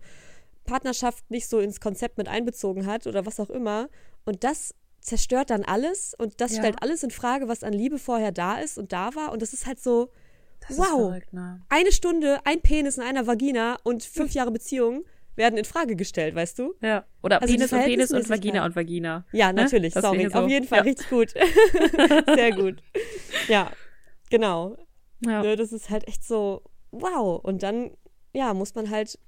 [0.64, 3.88] Partnerschaft nicht so ins Konzept mit einbezogen hat oder was auch immer.
[4.24, 6.58] Und das zerstört dann alles und das ja.
[6.58, 9.32] stellt alles in Frage, was an Liebe vorher da ist und da war.
[9.32, 10.10] Und das ist halt so,
[10.60, 11.62] das wow, verrückt, ne?
[11.70, 15.04] eine Stunde, ein Penis in einer Vagina und fünf Jahre Beziehung
[15.40, 16.74] werden in Frage gestellt, weißt du?
[16.80, 17.04] Ja.
[17.22, 19.24] Oder also Penis und Penis und Vagina und Vagina.
[19.32, 19.62] Ja, ne?
[19.62, 19.94] natürlich.
[19.94, 20.00] Ne?
[20.00, 20.28] Sorry.
[20.30, 20.38] So.
[20.38, 20.84] Auf jeden Fall ja.
[20.84, 21.30] richtig gut.
[22.34, 22.82] Sehr gut.
[23.48, 23.72] Ja,
[24.30, 24.76] genau.
[25.24, 25.42] Ja.
[25.42, 27.42] Ne, das ist halt echt so, wow.
[27.42, 27.90] Und dann,
[28.32, 29.18] ja, muss man halt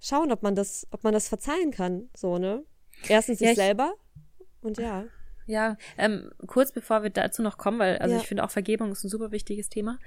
[0.00, 2.08] schauen, ob man das, ob man das verzeihen kann.
[2.16, 2.64] So, ne?
[3.08, 3.94] Erstens sich ja, selber
[4.62, 5.04] und ja.
[5.46, 8.20] ja, ähm, kurz bevor wir dazu noch kommen, weil also ja.
[8.20, 9.98] ich finde auch Vergebung ist ein super wichtiges Thema.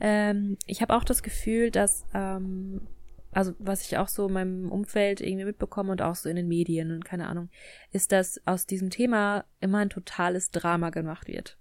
[0.00, 2.86] Ähm, ich habe auch das Gefühl, dass ähm,
[3.34, 6.48] also was ich auch so in meinem Umfeld irgendwie mitbekomme und auch so in den
[6.48, 7.50] Medien und keine Ahnung,
[7.90, 11.58] ist, dass aus diesem Thema immer ein totales Drama gemacht wird.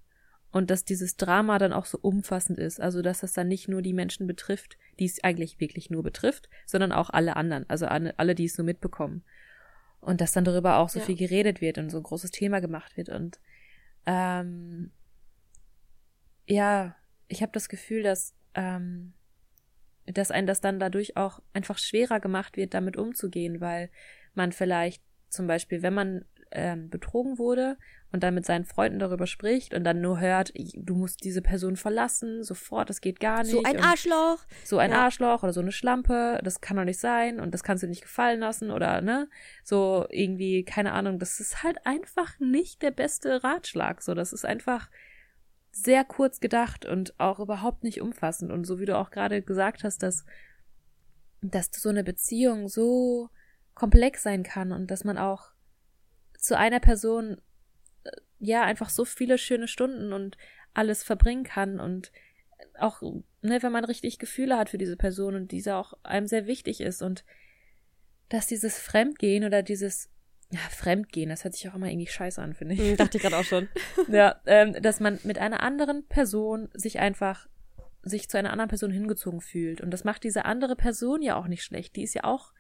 [0.52, 2.80] Und dass dieses Drama dann auch so umfassend ist.
[2.80, 6.48] Also, dass das dann nicht nur die Menschen betrifft, die es eigentlich wirklich nur betrifft,
[6.68, 7.68] sondern auch alle anderen.
[7.72, 9.24] Also alle, die es nur mitbekommen.
[10.00, 11.06] Und dass dann darüber auch so ja.
[11.06, 13.10] viel geredet wird und so ein großes Thema gemacht wird.
[13.10, 13.40] Und
[14.06, 14.92] ähm,
[16.46, 16.96] ja,
[17.28, 19.14] ich habe das Gefühl, dass ähm,
[20.06, 23.90] dass ein das dann dadurch auch einfach schwerer gemacht wird, damit umzugehen, weil
[24.34, 27.78] man vielleicht zum Beispiel, wenn man ähm, betrogen wurde
[28.12, 31.76] und dann mit seinen Freunden darüber spricht und dann nur hört, du musst diese Person
[31.76, 33.52] verlassen, sofort, das geht gar nicht.
[33.52, 34.46] So ein Arschloch.
[34.64, 35.02] So ein ja.
[35.02, 38.04] Arschloch oder so eine Schlampe, das kann doch nicht sein und das kannst du nicht
[38.04, 39.30] gefallen lassen oder, ne?
[39.64, 44.04] So irgendwie, keine Ahnung, das ist halt einfach nicht der beste Ratschlag.
[44.04, 44.90] So, das ist einfach
[45.74, 48.52] sehr kurz gedacht und auch überhaupt nicht umfassend.
[48.52, 50.24] Und so wie du auch gerade gesagt hast, dass,
[51.42, 53.30] dass so eine Beziehung so
[53.74, 55.52] komplex sein kann und dass man auch
[56.38, 57.42] zu einer Person
[58.04, 60.38] äh, ja einfach so viele schöne Stunden und
[60.76, 62.12] alles verbringen kann und
[62.78, 63.02] auch,
[63.42, 66.82] ne, wenn man richtig Gefühle hat für diese Person und diese auch einem sehr wichtig
[66.82, 67.26] ist und
[68.30, 70.10] dass dieses Fremdgehen oder dieses
[70.54, 72.80] ja, Fremdgehen, das hört sich auch immer irgendwie scheiße an, finde ich.
[72.80, 73.68] Mhm, dachte ich gerade auch schon.
[74.08, 77.48] ja, ähm, dass man mit einer anderen Person sich einfach
[78.04, 79.82] sich zu einer anderen Person hingezogen fühlt.
[79.82, 81.96] Und das macht diese andere Person ja auch nicht schlecht.
[81.96, 82.54] Die ist ja auch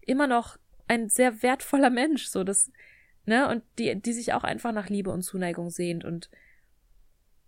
[0.00, 2.70] immer noch ein sehr wertvoller Mensch, so das,
[3.24, 6.28] ne, und die, die sich auch einfach nach Liebe und Zuneigung sehnt und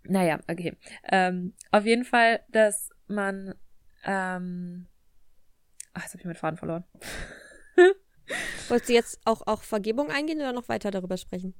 [0.04, 0.76] naja, okay.
[1.10, 3.54] Ähm, auf jeden Fall, dass man
[4.04, 4.86] ähm,
[5.92, 6.84] ach, jetzt habe ich meinen Faden verloren.
[8.68, 11.54] Wolltest du jetzt auch, auch Vergebung eingehen oder noch weiter darüber sprechen?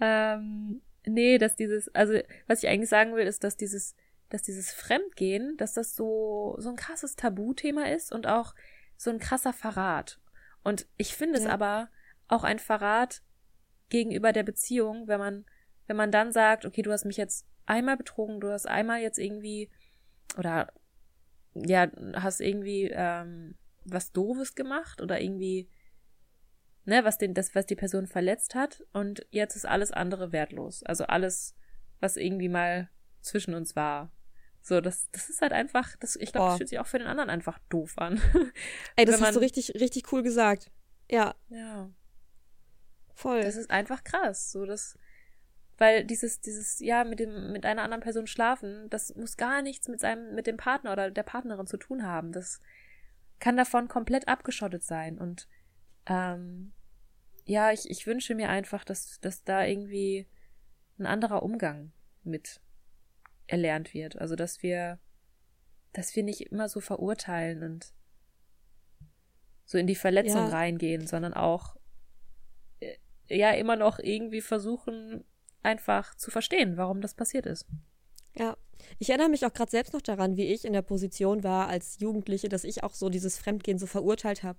[0.00, 3.94] Ähm, nee, dass dieses, also was ich eigentlich sagen will, ist, dass dieses,
[4.28, 8.54] dass dieses Fremdgehen, dass das so, so ein krasses Tabuthema ist und auch
[8.96, 10.20] so ein krasser Verrat.
[10.62, 11.44] Und ich finde ja.
[11.44, 11.88] es aber
[12.28, 13.22] auch ein Verrat
[13.88, 15.44] gegenüber der Beziehung, wenn man,
[15.86, 19.18] wenn man dann sagt, okay, du hast mich jetzt einmal betrogen, du hast einmal jetzt
[19.18, 19.70] irgendwie
[20.36, 20.72] oder
[21.54, 25.68] ja, hast irgendwie ähm, was Doofes gemacht oder irgendwie
[26.86, 30.82] ne, was den, das, was die Person verletzt hat und jetzt ist alles andere wertlos.
[30.84, 31.54] Also alles,
[32.00, 32.88] was irgendwie mal
[33.20, 34.10] zwischen uns war.
[34.62, 37.06] So, das, das ist halt einfach, das, ich glaube, das fühlt sich auch für den
[37.06, 38.20] anderen einfach doof an.
[38.96, 40.70] Ey, das man, hast du richtig, richtig cool gesagt.
[41.08, 41.34] Ja.
[41.48, 41.90] Ja.
[43.14, 43.42] Voll.
[43.42, 44.50] Das ist einfach krass.
[44.50, 44.98] So, das,
[45.78, 49.88] weil dieses, dieses, ja, mit dem, mit einer anderen Person schlafen, das muss gar nichts
[49.88, 52.32] mit seinem, mit dem Partner oder der Partnerin zu tun haben.
[52.32, 52.60] Das
[53.38, 55.48] kann davon komplett abgeschottet sein und
[56.06, 56.72] ähm,
[57.44, 60.26] ja, ich, ich wünsche mir einfach, dass, dass da irgendwie
[60.98, 61.92] ein anderer Umgang
[62.24, 62.60] mit
[63.46, 64.18] erlernt wird.
[64.18, 64.98] Also, dass wir,
[65.92, 67.92] dass wir nicht immer so verurteilen und
[69.64, 70.48] so in die Verletzung ja.
[70.48, 71.76] reingehen, sondern auch
[72.80, 72.96] äh,
[73.28, 75.24] ja immer noch irgendwie versuchen,
[75.62, 77.66] einfach zu verstehen, warum das passiert ist.
[78.34, 78.56] Ja,
[78.98, 81.98] ich erinnere mich auch gerade selbst noch daran, wie ich in der Position war als
[82.00, 84.58] Jugendliche, dass ich auch so dieses Fremdgehen so verurteilt habe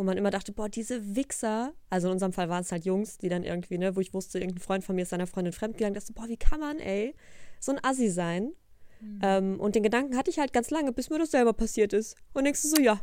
[0.00, 3.18] wo man immer dachte, boah, diese Wichser, also in unserem Fall waren es halt Jungs,
[3.18, 5.92] die dann irgendwie, ne, wo ich wusste, irgendein Freund von mir ist seiner Freundin fremdgegangen,
[5.92, 7.14] dachte, boah, wie kann man, ey,
[7.60, 8.52] so ein Assi sein?
[9.02, 9.20] Mhm.
[9.22, 12.16] Ähm, und den Gedanken hatte ich halt ganz lange, bis mir das selber passiert ist.
[12.32, 12.98] Und denkst du so, ja.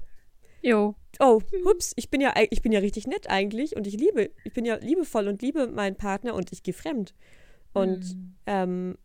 [0.64, 0.96] Jo.
[1.20, 4.54] Oh, hups, ich bin ja, ich bin ja richtig nett eigentlich und ich liebe, ich
[4.54, 7.14] bin ja liebevoll und liebe meinen Partner und ich gehe fremd.
[7.74, 8.36] Und mhm.
[8.48, 8.98] ähm,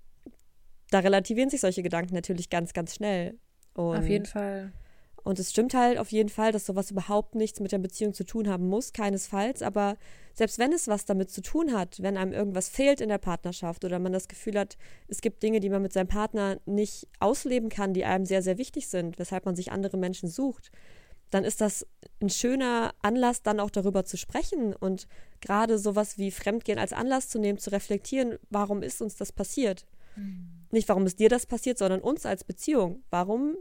[0.92, 3.38] da relativieren sich solche Gedanken natürlich ganz, ganz schnell.
[3.74, 4.72] Und Auf jeden Fall.
[5.24, 8.24] Und es stimmt halt auf jeden Fall, dass sowas überhaupt nichts mit der Beziehung zu
[8.24, 9.62] tun haben muss, keinesfalls.
[9.62, 9.96] Aber
[10.34, 13.84] selbst wenn es was damit zu tun hat, wenn einem irgendwas fehlt in der Partnerschaft
[13.84, 14.76] oder man das Gefühl hat,
[15.06, 18.58] es gibt Dinge, die man mit seinem Partner nicht ausleben kann, die einem sehr, sehr
[18.58, 20.72] wichtig sind, weshalb man sich andere Menschen sucht,
[21.30, 21.86] dann ist das
[22.20, 25.06] ein schöner Anlass, dann auch darüber zu sprechen und
[25.40, 29.86] gerade sowas wie Fremdgehen als Anlass zu nehmen, zu reflektieren, warum ist uns das passiert?
[30.16, 30.61] Mhm.
[30.72, 33.04] Nicht, warum ist dir das passiert, sondern uns als Beziehung.
[33.10, 33.56] Warum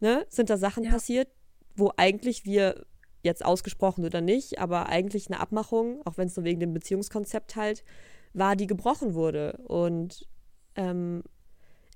[0.00, 0.90] ne, sind da Sachen ja.
[0.90, 1.28] passiert,
[1.76, 2.86] wo eigentlich wir
[3.22, 7.54] jetzt ausgesprochen oder nicht, aber eigentlich eine Abmachung, auch wenn es nur wegen dem Beziehungskonzept
[7.56, 7.84] halt
[8.32, 9.58] war, die gebrochen wurde.
[9.66, 10.26] Und
[10.74, 11.22] ähm,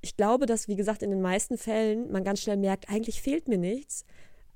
[0.02, 3.48] ich glaube, dass, wie gesagt, in den meisten Fällen man ganz schnell merkt, eigentlich fehlt
[3.48, 4.04] mir nichts.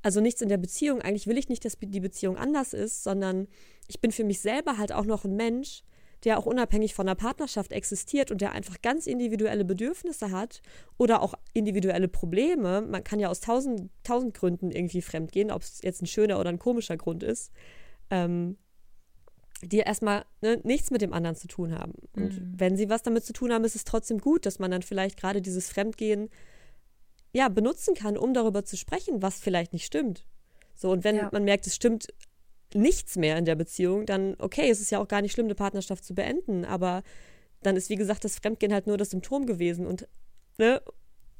[0.03, 1.01] Also nichts in der Beziehung.
[1.01, 3.49] Eigentlich will ich nicht, dass die Beziehung anders ist, sondern
[3.89, 5.83] ich bin für mich selber halt auch noch ein Mensch,
[6.27, 10.61] der auch unabhängig von der Partnerschaft existiert und der einfach ganz individuelle Bedürfnisse hat
[10.99, 12.83] oder auch individuelle Probleme.
[12.83, 16.41] Man kann ja aus tausend, tausend Gründen irgendwie fremd gehen, ob es jetzt ein schöner
[16.41, 17.53] oder ein komischer Grund ist.
[18.11, 18.59] Ähm,
[19.63, 21.95] die erstmal ne, nichts mit dem anderen zu tun haben.
[22.15, 22.55] Und mhm.
[22.57, 25.17] wenn sie was damit zu tun haben, ist es trotzdem gut, dass man dann vielleicht
[25.19, 26.29] gerade dieses Fremdgehen
[27.33, 30.27] ja benutzen kann, um darüber zu sprechen, was vielleicht nicht stimmt.
[30.75, 31.31] So, und wenn ja.
[31.33, 32.09] man merkt, es stimmt
[32.75, 35.55] nichts mehr in der Beziehung, dann okay, es ist ja auch gar nicht schlimm, eine
[35.55, 37.03] Partnerschaft zu beenden, aber
[37.63, 40.09] dann ist, wie gesagt, das Fremdgehen halt nur das Symptom gewesen und,
[40.59, 40.83] ne?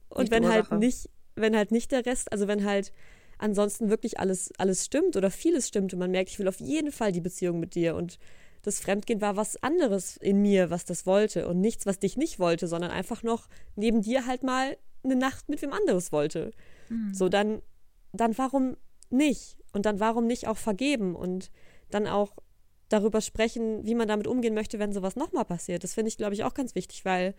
[0.09, 2.93] Und nicht wenn halt nicht, wenn halt nicht der Rest, also wenn halt
[3.39, 6.93] ansonsten wirklich alles, alles stimmt oder vieles stimmt und man merkt, ich will auf jeden
[6.93, 8.19] Fall die Beziehung mit dir und
[8.63, 12.39] das Fremdgehen war was anderes in mir, was das wollte und nichts, was dich nicht
[12.39, 16.51] wollte, sondern einfach noch neben dir halt mal eine Nacht mit wem anderes wollte.
[16.89, 17.15] Mhm.
[17.15, 17.63] So, dann,
[18.13, 18.77] dann warum
[19.11, 19.57] nicht?
[19.77, 21.51] Und dann warum nicht auch vergeben und
[21.91, 22.33] dann auch
[22.89, 25.85] darüber sprechen, wie man damit umgehen möchte, wenn sowas nochmal passiert.
[25.85, 27.35] Das finde ich, glaube ich, auch ganz wichtig, weil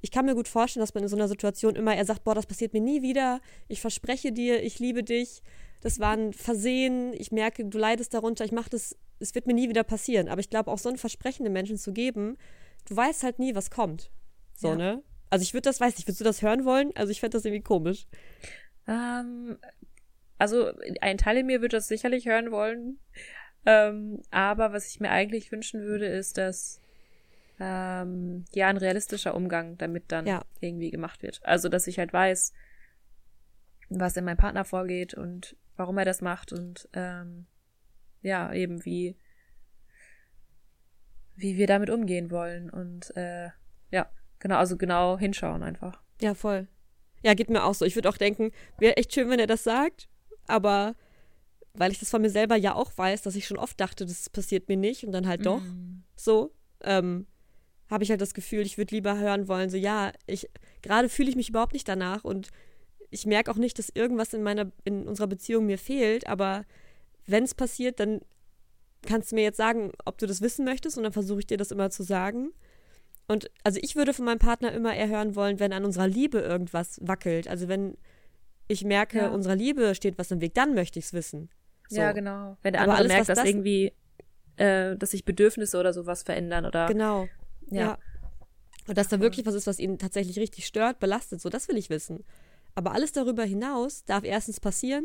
[0.00, 2.34] ich kann mir gut vorstellen, dass man in so einer Situation immer, er sagt, boah,
[2.34, 5.42] das passiert mir nie wieder, ich verspreche dir, ich liebe dich,
[5.82, 9.54] das war ein Versehen, ich merke, du leidest darunter, ich mache das, es wird mir
[9.54, 10.28] nie wieder passieren.
[10.28, 12.38] Aber ich glaube, auch so ein Versprechen den Menschen zu geben,
[12.88, 14.10] du weißt halt nie, was kommt.
[14.56, 14.76] So, ja.
[14.76, 15.02] ne?
[15.28, 16.90] Also ich würde das, weiß nicht, würdest du das hören wollen?
[16.94, 18.06] Also ich fände das irgendwie komisch.
[18.86, 19.58] Ähm,
[20.42, 22.98] also ein Teil in mir würde das sicherlich hören wollen.
[23.64, 26.80] Ähm, aber was ich mir eigentlich wünschen würde, ist, dass
[27.60, 30.44] ähm, ja ein realistischer Umgang damit dann ja.
[30.60, 31.40] irgendwie gemacht wird.
[31.44, 32.52] Also dass ich halt weiß,
[33.88, 37.46] was in meinem Partner vorgeht und warum er das macht und ähm,
[38.20, 39.16] ja eben wie
[41.34, 43.50] wie wir damit umgehen wollen und äh,
[43.90, 44.10] ja
[44.42, 46.02] Genau, also genau hinschauen einfach.
[46.20, 46.66] Ja, voll.
[47.22, 47.84] Ja, geht mir auch so.
[47.84, 48.50] Ich würde auch denken,
[48.80, 50.08] wäre echt schön, wenn er das sagt,
[50.46, 50.94] aber
[51.74, 54.28] weil ich das von mir selber ja auch weiß, dass ich schon oft dachte, das
[54.28, 56.02] passiert mir nicht und dann halt doch mm.
[56.16, 56.52] so,
[56.82, 57.26] ähm,
[57.88, 60.50] habe ich halt das Gefühl, ich würde lieber hören wollen, so ja, ich
[60.82, 62.48] gerade fühle ich mich überhaupt nicht danach und
[63.10, 66.64] ich merke auch nicht, dass irgendwas in meiner in unserer Beziehung mir fehlt, aber
[67.26, 68.20] wenn es passiert, dann
[69.06, 71.56] kannst du mir jetzt sagen, ob du das wissen möchtest und dann versuche ich dir
[71.56, 72.52] das immer zu sagen.
[73.28, 76.40] Und also ich würde von meinem Partner immer eher hören wollen, wenn an unserer Liebe
[76.40, 77.48] irgendwas wackelt.
[77.48, 77.96] Also wenn
[78.68, 79.28] ich merke, ja.
[79.28, 81.50] unserer Liebe steht was im Weg, dann möchte ich es wissen.
[81.88, 82.00] So.
[82.00, 82.56] Ja, genau.
[82.62, 83.92] Wenn der andere alles, merkt, dass das irgendwie,
[84.56, 86.86] äh, dass sich Bedürfnisse oder sowas verändern oder.
[86.86, 87.28] Genau.
[87.70, 87.80] Ja.
[87.80, 87.98] ja.
[88.88, 91.40] Und dass da wirklich was ist, was ihn tatsächlich richtig stört, belastet.
[91.40, 92.24] So, das will ich wissen.
[92.74, 95.04] Aber alles darüber hinaus darf erstens passieren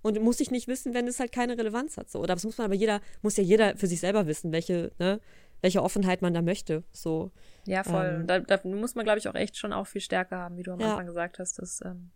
[0.00, 2.10] und muss ich nicht wissen, wenn es halt keine Relevanz hat.
[2.10, 2.18] So.
[2.18, 5.20] Oder das muss man aber jeder, muss ja jeder für sich selber wissen, welche, ne,
[5.60, 6.82] welche Offenheit man da möchte.
[6.92, 7.30] So.
[7.66, 8.20] Ja, voll.
[8.20, 10.64] Ähm, da, da, muss man, glaube ich, auch echt schon auch viel stärker haben, wie
[10.64, 10.90] du am ja.
[10.90, 11.58] Anfang gesagt hast.
[11.58, 12.10] Dass, ähm,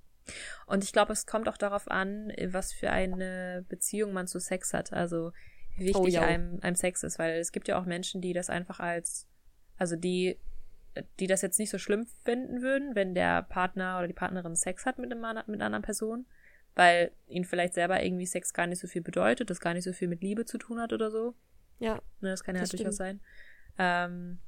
[0.67, 4.73] und ich glaube, es kommt auch darauf an, was für eine Beziehung man zu Sex
[4.73, 4.93] hat.
[4.93, 5.33] Also
[5.77, 6.23] wie wichtig oh, ja.
[6.23, 9.29] einem, einem Sex ist, weil es gibt ja auch Menschen, die das einfach als,
[9.77, 10.39] also die,
[11.21, 14.87] die das jetzt nicht so schlimm finden würden, wenn der Partner oder die Partnerin Sex
[14.87, 16.27] hat mit, einem, mit einer anderen Person,
[16.75, 19.93] weil ihnen vielleicht selber irgendwie Sex gar nicht so viel bedeutet, das gar nicht so
[19.93, 21.35] viel mit Liebe zu tun hat oder so.
[21.79, 21.97] Ja.
[22.21, 23.21] Ne, das kann ja das durchaus sein.
[23.79, 24.39] Ähm,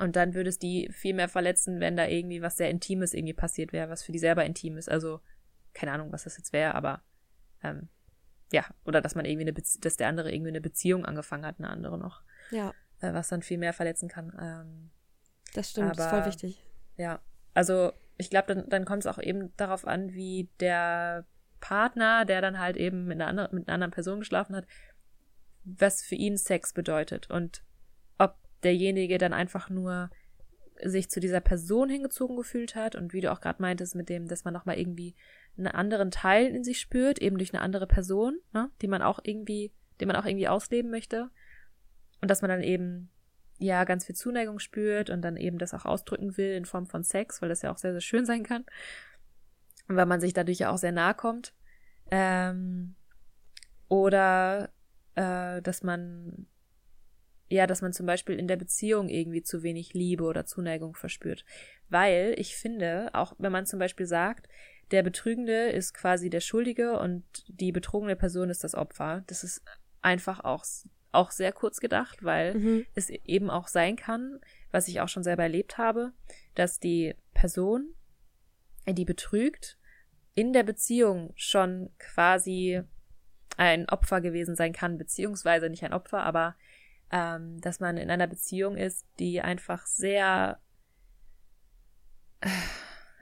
[0.00, 3.34] und dann würde es die viel mehr verletzen, wenn da irgendwie was sehr Intimes irgendwie
[3.34, 4.90] passiert wäre, was für die selber intim ist.
[4.90, 5.20] Also,
[5.74, 7.02] keine Ahnung, was das jetzt wäre, aber
[7.62, 7.88] ähm,
[8.50, 11.56] ja, oder dass man irgendwie eine Bezie dass der andere irgendwie eine Beziehung angefangen hat,
[11.58, 12.22] eine andere noch.
[12.50, 12.74] Ja.
[13.00, 14.32] Äh, was dann viel mehr verletzen kann.
[14.40, 14.90] Ähm,
[15.54, 16.66] das stimmt, aber, das ist voll wichtig.
[16.96, 17.20] Ja.
[17.52, 21.26] Also, ich glaube, dann, dann kommt es auch eben darauf an, wie der
[21.60, 24.66] Partner, der dann halt eben mit einer, anderen, mit einer anderen Person geschlafen hat,
[25.64, 27.62] was für ihn Sex bedeutet und
[28.62, 30.10] derjenige dann einfach nur
[30.82, 34.28] sich zu dieser Person hingezogen gefühlt hat und wie du auch gerade meintest mit dem,
[34.28, 35.14] dass man nochmal irgendwie
[35.56, 39.20] einen anderen Teil in sich spürt, eben durch eine andere Person, ne, die man auch
[39.22, 41.30] irgendwie, den man auch irgendwie ausleben möchte.
[42.20, 43.10] Und dass man dann eben
[43.58, 47.02] ja ganz viel Zuneigung spürt und dann eben das auch ausdrücken will in Form von
[47.02, 48.64] Sex, weil das ja auch sehr sehr schön sein kann.
[49.88, 51.54] Und weil man sich dadurch ja auch sehr nahe kommt.
[52.10, 52.94] Ähm,
[53.88, 54.70] oder
[55.14, 56.46] äh, dass man
[57.50, 61.44] ja, dass man zum Beispiel in der Beziehung irgendwie zu wenig Liebe oder Zuneigung verspürt.
[61.88, 64.48] Weil ich finde, auch wenn man zum Beispiel sagt,
[64.92, 69.62] der Betrügende ist quasi der Schuldige und die betrogene Person ist das Opfer, das ist
[70.00, 70.64] einfach auch,
[71.10, 72.86] auch sehr kurz gedacht, weil mhm.
[72.94, 76.12] es eben auch sein kann, was ich auch schon selber erlebt habe,
[76.54, 77.94] dass die Person,
[78.86, 79.76] die betrügt,
[80.34, 82.82] in der Beziehung schon quasi
[83.56, 86.54] ein Opfer gewesen sein kann, beziehungsweise nicht ein Opfer, aber
[87.10, 90.60] ähm, dass man in einer Beziehung ist, die einfach sehr,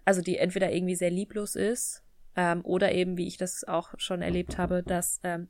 [0.04, 2.02] also die entweder irgendwie sehr lieblos ist
[2.36, 5.48] ähm, oder eben, wie ich das auch schon erlebt habe, dass, ähm,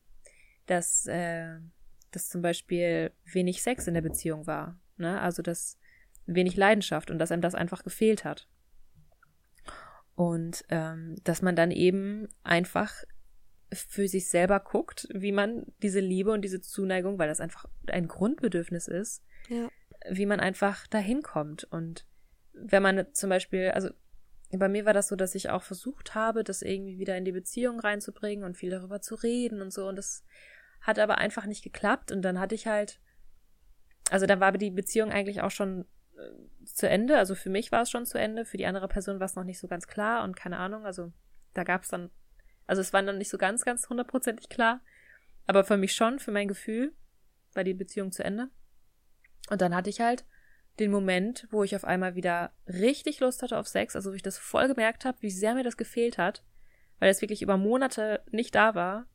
[0.67, 1.59] dass, äh,
[2.11, 5.21] dass zum Beispiel wenig Sex in der Beziehung war, ne?
[5.21, 5.79] Also dass
[6.27, 8.49] wenig Leidenschaft und dass einem das einfach gefehlt hat.
[10.15, 13.05] Und ähm, dass man dann eben einfach
[13.73, 18.09] für sich selber guckt, wie man diese Liebe und diese Zuneigung, weil das einfach ein
[18.09, 19.69] Grundbedürfnis ist, ja.
[20.09, 21.65] wie man einfach dahin kommt.
[21.65, 22.07] Und
[22.53, 23.91] wenn man zum Beispiel, also
[24.51, 27.33] bei mir war das so, dass ich auch versucht habe, das irgendwie wieder in die
[27.33, 29.87] Beziehung reinzubringen und viel darüber zu reden und so.
[29.87, 30.25] Und das
[30.81, 32.11] hat aber einfach nicht geklappt.
[32.11, 33.01] Und dann hatte ich halt,
[34.11, 35.85] also dann war die Beziehung eigentlich auch schon
[36.17, 37.19] äh, zu Ende.
[37.19, 38.47] Also für mich war es schon zu Ende.
[38.47, 40.87] Für die andere Person war es noch nicht so ganz klar und keine Ahnung.
[40.87, 41.13] Also
[41.53, 42.11] da gab es dann,
[42.69, 44.81] also es war dann nicht so ganz, ganz hundertprozentig klar.
[45.47, 46.93] Aber für mich schon, für mein Gefühl,
[47.55, 48.51] war die Beziehung zu Ende.
[49.51, 50.25] Und dann hatte ich halt
[50.79, 54.23] den Moment, wo ich auf einmal wieder richtig Lust hatte auf Sex, also wo ich
[54.23, 56.45] das voll gemerkt habe, wie sehr mir das gefehlt hat,
[56.99, 59.07] weil es wirklich über Monate nicht da war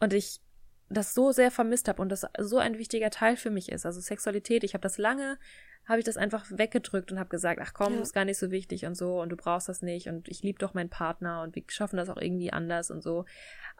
[0.00, 0.40] und ich
[0.88, 4.00] das so sehr vermisst habe und das so ein wichtiger Teil für mich ist, also
[4.00, 4.64] Sexualität.
[4.64, 5.38] Ich habe das lange,
[5.86, 8.00] habe ich das einfach weggedrückt und habe gesagt, ach komm, ja.
[8.00, 10.58] ist gar nicht so wichtig und so und du brauchst das nicht und ich liebe
[10.58, 13.24] doch meinen Partner und wir schaffen das auch irgendwie anders und so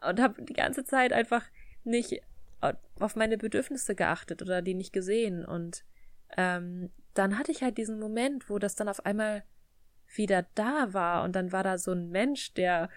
[0.07, 1.43] und habe die ganze Zeit einfach
[1.83, 2.21] nicht
[2.99, 5.83] auf meine Bedürfnisse geachtet oder die nicht gesehen und
[6.35, 9.43] ähm, dann hatte ich halt diesen Moment, wo das dann auf einmal
[10.15, 12.89] wieder da war und dann war da so ein Mensch, der,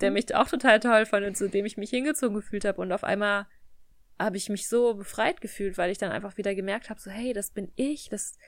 [0.00, 2.92] der mich auch total toll fand und zu dem ich mich hingezogen gefühlt habe und
[2.92, 3.46] auf einmal
[4.18, 7.32] habe ich mich so befreit gefühlt, weil ich dann einfach wieder gemerkt habe, so hey,
[7.32, 8.38] das bin ich, das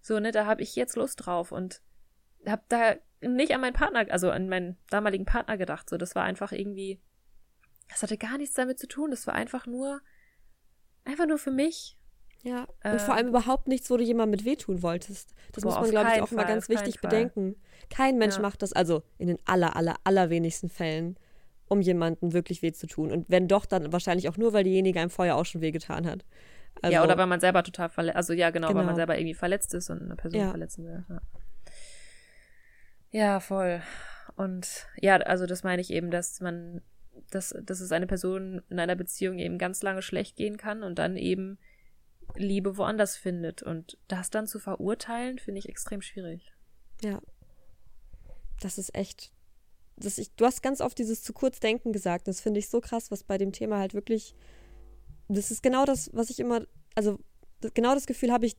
[0.00, 1.82] so ne, da habe ich jetzt Lust drauf und
[2.46, 6.24] habe da nicht an meinen Partner, also an meinen damaligen Partner gedacht, so das war
[6.24, 7.00] einfach irgendwie,
[7.88, 10.00] das hatte gar nichts damit zu tun, das war einfach nur
[11.04, 11.96] einfach nur für mich
[12.46, 15.34] ja, und äh, vor allem überhaupt nichts, wo du jemandem mit wehtun wolltest.
[15.52, 17.56] Das boah, muss man, glaube ich, auch Fall, mal ganz wichtig bedenken.
[17.90, 18.42] Kein Mensch ja.
[18.42, 21.18] macht das, also in den aller, aller, allerwenigsten Fällen,
[21.68, 23.10] um jemandem wirklich weh zu tun.
[23.10, 26.24] Und wenn doch, dann wahrscheinlich auch nur, weil diejenige einem vorher auch schon wehgetan hat.
[26.82, 29.16] Also, ja, oder weil man selber total verletzt, also ja, genau, genau, weil man selber
[29.16, 30.50] irgendwie verletzt ist und eine Person ja.
[30.50, 31.04] verletzen will.
[31.08, 31.20] Ja.
[33.10, 33.80] ja, voll.
[34.36, 36.82] Und ja, also das meine ich eben, dass man,
[37.30, 40.98] dass, dass es eine Person in einer Beziehung eben ganz lange schlecht gehen kann und
[40.98, 41.58] dann eben
[42.34, 43.62] Liebe woanders findet.
[43.62, 46.52] Und das dann zu verurteilen, finde ich extrem schwierig.
[47.02, 47.20] Ja.
[48.60, 49.32] Das ist echt.
[49.96, 52.28] Das ich, du hast ganz oft dieses zu kurz denken gesagt.
[52.28, 54.34] Das finde ich so krass, was bei dem Thema halt wirklich.
[55.28, 56.66] Das ist genau das, was ich immer.
[56.94, 57.18] Also,
[57.74, 58.56] genau das Gefühl habe ich,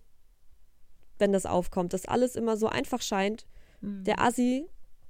[1.19, 3.45] wenn das aufkommt, dass alles immer so einfach scheint.
[3.81, 4.03] Mhm.
[4.03, 4.67] Der Assi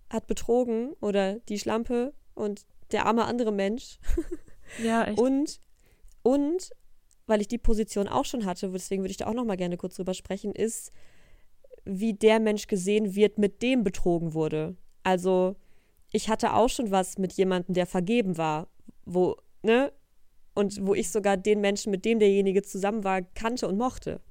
[0.09, 3.99] hat betrogen oder die Schlampe und der arme andere Mensch.
[4.83, 5.17] Ja, echt.
[5.17, 5.61] Und,
[6.23, 6.71] und
[7.25, 9.77] weil ich die Position auch schon hatte, deswegen würde ich da auch noch mal gerne
[9.77, 10.91] kurz drüber sprechen, ist,
[11.85, 14.75] wie der Mensch gesehen wird, mit dem betrogen wurde.
[15.03, 15.55] Also,
[16.11, 18.67] ich hatte auch schon was mit jemandem, der vergeben war,
[19.05, 19.91] wo, ne?
[20.53, 24.21] Und wo ich sogar den Menschen, mit dem derjenige zusammen war, kannte und mochte.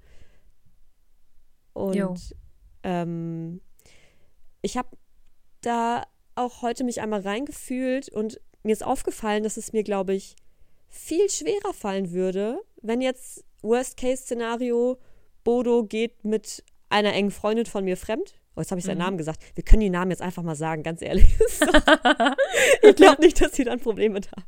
[1.72, 2.34] Und
[2.82, 3.60] ähm,
[4.62, 4.88] ich habe
[5.60, 6.02] da
[6.34, 10.36] auch heute mich einmal reingefühlt und mir ist aufgefallen, dass es mir, glaube ich,
[10.88, 14.98] viel schwerer fallen würde, wenn jetzt Worst-Case-Szenario,
[15.44, 18.40] Bodo geht mit einer engen Freundin von mir fremd.
[18.56, 19.04] Oh, jetzt habe ich seinen mhm.
[19.04, 19.42] Namen gesagt.
[19.54, 21.26] Wir können die Namen jetzt einfach mal sagen, ganz ehrlich.
[22.82, 24.44] ich glaube nicht, dass sie dann Probleme haben.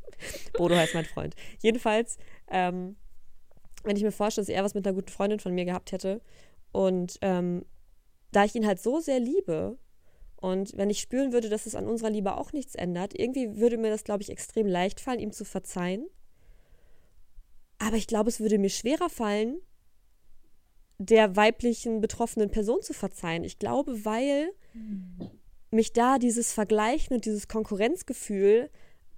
[0.54, 1.34] Bodo heißt mein Freund.
[1.60, 2.16] Jedenfalls,
[2.50, 2.96] ähm,
[3.84, 6.22] wenn ich mir vorstelle, dass er was mit einer guten Freundin von mir gehabt hätte
[6.72, 7.64] und ähm,
[8.32, 9.78] da ich ihn halt so sehr liebe
[10.40, 13.76] und wenn ich spüren würde, dass es an unserer Liebe auch nichts ändert, irgendwie würde
[13.76, 16.06] mir das, glaube ich, extrem leicht fallen, ihm zu verzeihen.
[17.78, 19.60] Aber ich glaube, es würde mir schwerer fallen,
[20.98, 23.44] der weiblichen betroffenen Person zu verzeihen.
[23.44, 24.50] Ich glaube, weil
[25.70, 28.70] mich da dieses Vergleichen und dieses Konkurrenzgefühl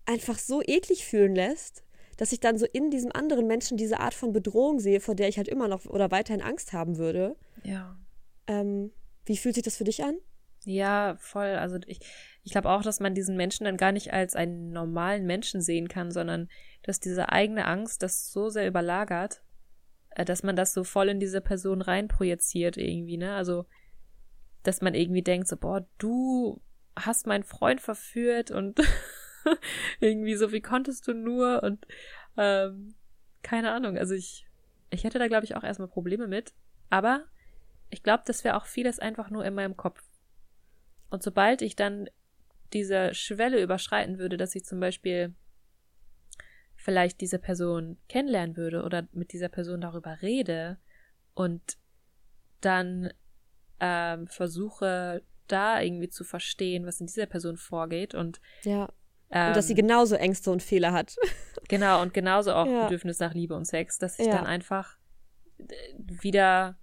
[0.05, 1.85] einfach so eklig fühlen lässt,
[2.16, 5.29] dass ich dann so in diesem anderen Menschen diese Art von Bedrohung sehe, vor der
[5.29, 7.37] ich halt immer noch oder weiterhin Angst haben würde.
[7.62, 7.97] Ja.
[8.47, 8.93] Ähm,
[9.25, 10.16] wie fühlt sich das für dich an?
[10.64, 11.47] Ja, voll.
[11.47, 12.01] Also ich,
[12.43, 15.88] ich glaube auch, dass man diesen Menschen dann gar nicht als einen normalen Menschen sehen
[15.88, 16.51] kann, sondern
[16.83, 19.43] dass diese eigene Angst das so sehr überlagert,
[20.16, 23.35] dass man das so voll in diese Person reinprojiziert irgendwie, ne?
[23.35, 23.66] Also,
[24.62, 26.61] dass man irgendwie denkt, so, boah, du
[26.96, 28.81] hast meinen Freund verführt und
[30.01, 31.62] irgendwie so, wie konntest du nur?
[31.62, 31.87] Und
[32.37, 32.94] ähm,
[33.42, 34.46] keine Ahnung, also ich,
[34.90, 36.53] ich hätte da, glaube ich, auch erstmal Probleme mit.
[36.90, 37.25] Aber
[37.88, 40.03] ich glaube, das wäre auch vieles einfach nur in meinem Kopf.
[41.09, 42.09] Und sobald ich dann
[42.72, 45.35] diese Schwelle überschreiten würde, dass ich zum Beispiel
[46.81, 50.78] vielleicht diese Person kennenlernen würde oder mit dieser Person darüber rede
[51.35, 51.76] und
[52.61, 53.12] dann
[53.81, 58.89] ähm, versuche da irgendwie zu verstehen, was in dieser Person vorgeht und ja.
[59.31, 61.16] Ähm, und dass sie genauso Ängste und Fehler hat.
[61.68, 62.83] Genau, und genauso auch ja.
[62.83, 64.33] Bedürfnis nach Liebe und Sex, dass ich ja.
[64.33, 64.99] dann einfach
[65.95, 66.76] wieder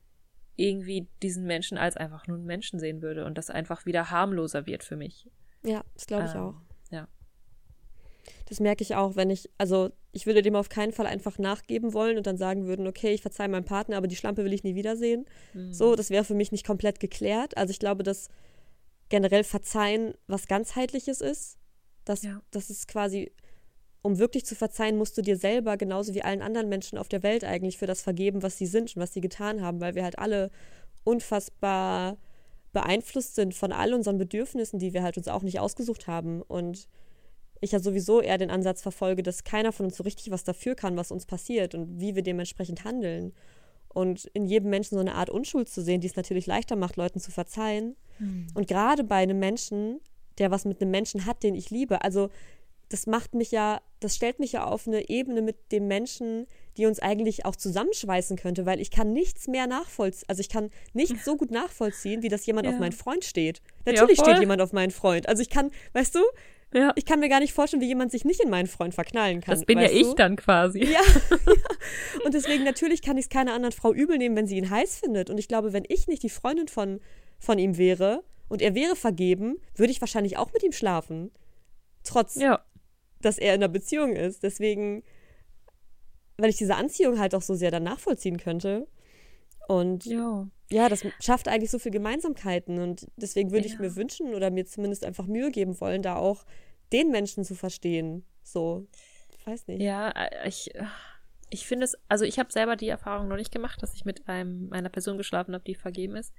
[0.56, 4.66] irgendwie diesen Menschen als einfach nur einen Menschen sehen würde und das einfach wieder harmloser
[4.66, 5.30] wird für mich.
[5.62, 6.56] Ja, das glaube ich ähm, auch.
[6.90, 7.10] Ja.
[8.48, 11.94] Das merke ich auch, wenn ich, also ich würde dem auf keinen Fall einfach nachgeben
[11.94, 14.64] wollen und dann sagen würden, okay, ich verzeihe meinem Partner, aber die Schlampe will ich
[14.64, 15.26] nie wiedersehen.
[15.54, 15.74] Mhm.
[15.74, 17.58] So, das wäre für mich nicht komplett geklärt.
[17.58, 18.30] Also ich glaube, dass
[19.10, 21.58] generell Verzeihen was ganzheitliches ist.
[22.06, 22.42] Dass, ja.
[22.52, 23.32] das ist quasi,
[24.02, 27.24] um wirklich zu verzeihen, musst du dir selber genauso wie allen anderen Menschen auf der
[27.24, 30.04] Welt eigentlich für das vergeben, was sie sind und was sie getan haben, weil wir
[30.04, 30.52] halt alle
[31.04, 32.18] unfassbar
[32.74, 36.42] beeinflusst sind von all unseren Bedürfnissen, die wir halt uns auch nicht ausgesucht haben.
[36.42, 36.88] Und
[37.62, 40.76] ich ja sowieso eher den Ansatz verfolge, dass keiner von uns so richtig was dafür
[40.76, 43.34] kann, was uns passiert und wie wir dementsprechend handeln.
[43.90, 46.98] Und in jedem Menschen so eine Art Unschuld zu sehen, die es natürlich leichter macht,
[46.98, 47.96] Leuten zu verzeihen.
[48.20, 48.48] Mhm.
[48.54, 50.00] Und gerade bei einem Menschen,
[50.38, 52.30] der was mit einem Menschen hat, den ich liebe, also
[52.90, 56.48] das macht mich ja, das stellt mich ja auf eine Ebene mit dem Menschen,
[56.78, 60.70] die uns eigentlich auch zusammenschweißen könnte, weil ich kann nichts mehr nachvollziehen, also ich kann
[60.94, 62.74] nicht so gut nachvollziehen, wie das jemand ja.
[62.74, 63.62] auf meinen Freund steht.
[63.86, 65.28] Natürlich ja, steht jemand auf meinen Freund.
[65.28, 66.20] Also ich kann, weißt du,
[66.74, 66.92] ja.
[66.96, 69.56] Ich kann mir gar nicht vorstellen, wie jemand sich nicht in meinen Freund verknallen kann.
[69.56, 70.84] Das bin ja ich dann quasi.
[70.84, 71.02] Ja, ja.
[72.26, 74.98] Und deswegen natürlich kann ich es keiner anderen Frau übel nehmen, wenn sie ihn heiß
[74.98, 75.30] findet.
[75.30, 77.00] Und ich glaube, wenn ich nicht die Freundin von,
[77.40, 81.32] von ihm wäre und er wäre vergeben, würde ich wahrscheinlich auch mit ihm schlafen.
[82.04, 82.64] Trotz, ja.
[83.22, 84.44] dass er in einer Beziehung ist.
[84.44, 85.04] Deswegen,
[86.38, 88.88] weil ich diese Anziehung halt auch so sehr dann nachvollziehen könnte.
[89.68, 90.48] Und ja.
[90.70, 92.80] Ja, das schafft eigentlich so viele Gemeinsamkeiten.
[92.80, 93.74] Und deswegen würde ja.
[93.74, 96.46] ich mir wünschen oder mir zumindest einfach Mühe geben wollen, da auch
[96.92, 98.26] den Menschen zu verstehen.
[98.44, 98.88] So,
[99.38, 99.82] ich weiß nicht.
[99.82, 100.72] Ja, äh, ich,
[101.50, 104.28] ich finde es, also ich habe selber die Erfahrung noch nicht gemacht, dass ich mit
[104.28, 106.34] einem, einer Person geschlafen habe, die vergeben ist.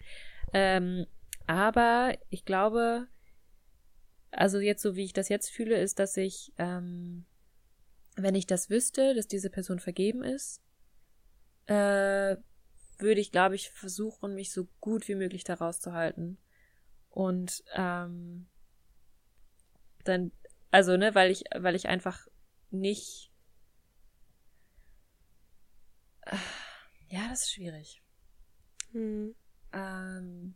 [0.52, 1.06] Ähm,
[1.46, 3.06] aber ich glaube,
[4.30, 7.24] also jetzt so wie ich das jetzt fühle, ist, dass ich, ähm,
[8.16, 10.60] wenn ich das wüsste, dass diese Person vergeben ist,
[11.66, 12.36] äh,
[12.98, 16.38] würde ich, glaube ich, versuchen, mich so gut wie möglich da rauszuhalten.
[17.10, 18.48] Und ähm,
[20.04, 20.32] dann,
[20.70, 22.26] also, ne, weil ich, weil ich einfach
[22.70, 23.32] nicht.
[27.10, 28.02] Ja, das ist schwierig.
[28.92, 29.34] Hm.
[29.72, 30.54] Ähm,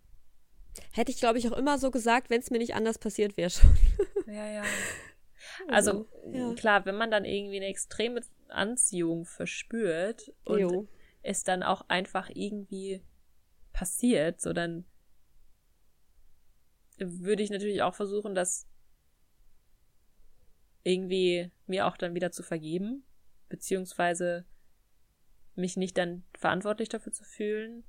[0.92, 3.50] Hätte ich, glaube ich, auch immer so gesagt, wenn es mir nicht anders passiert wäre
[3.50, 3.74] schon.
[4.26, 4.64] ja, ja.
[5.68, 6.54] Also, also ja.
[6.54, 10.88] klar, wenn man dann irgendwie eine extreme Anziehung verspürt und jo
[11.22, 13.02] es dann auch einfach irgendwie
[13.72, 14.84] passiert, so dann
[16.98, 18.68] würde ich natürlich auch versuchen, das
[20.84, 23.04] irgendwie mir auch dann wieder zu vergeben,
[23.48, 24.44] beziehungsweise
[25.54, 27.84] mich nicht dann verantwortlich dafür zu fühlen,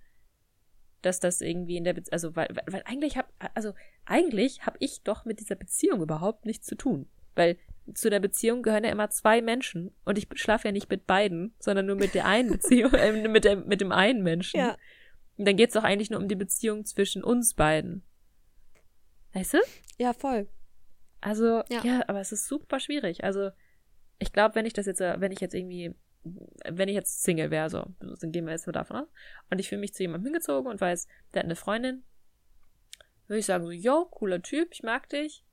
[1.02, 3.74] dass das irgendwie in der Be also weil, weil, weil eigentlich hab also
[4.06, 7.58] eigentlich habe ich doch mit dieser Beziehung überhaupt nichts zu tun, weil
[7.94, 11.54] zu der Beziehung gehören ja immer zwei Menschen und ich schlafe ja nicht mit beiden,
[11.60, 14.60] sondern nur mit der einen Beziehung, äh, mit, der, mit dem einen Menschen.
[14.60, 14.78] Ja.
[15.38, 18.04] Und dann geht's doch eigentlich nur um die Beziehung zwischen uns beiden.
[19.34, 19.58] Weißt du?
[19.98, 20.48] Ja, voll.
[21.22, 23.24] Also, ja, ja aber es ist super schwierig.
[23.24, 23.50] Also,
[24.20, 27.52] ich glaube, wenn ich das jetzt, äh, wenn ich jetzt irgendwie, wenn ich jetzt Single
[27.52, 29.08] wäre, so, dann gehen wir jetzt mal davon aus,
[29.50, 32.04] und ich fühle mich zu jemandem hingezogen und weiß, der hat eine Freundin,
[33.28, 35.44] würde ich sagen so, yo, cooler Typ, ich mag dich,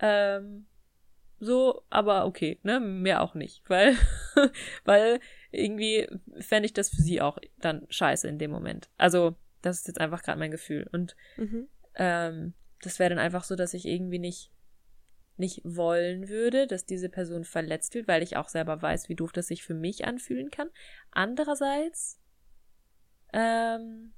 [0.00, 0.66] ähm,
[1.40, 3.96] so, aber okay, ne, mehr auch nicht, weil,
[4.84, 5.20] weil
[5.50, 6.08] irgendwie
[6.40, 8.90] fände ich das für sie auch dann scheiße in dem Moment.
[8.98, 10.88] Also, das ist jetzt einfach gerade mein Gefühl.
[10.92, 11.68] Und mhm.
[11.94, 14.50] ähm, das wäre dann einfach so, dass ich irgendwie nicht
[15.38, 19.30] nicht wollen würde, dass diese Person verletzt wird, weil ich auch selber weiß, wie doof
[19.32, 20.68] das sich für mich anfühlen kann.
[21.12, 22.20] Andererseits,
[23.32, 24.12] ähm,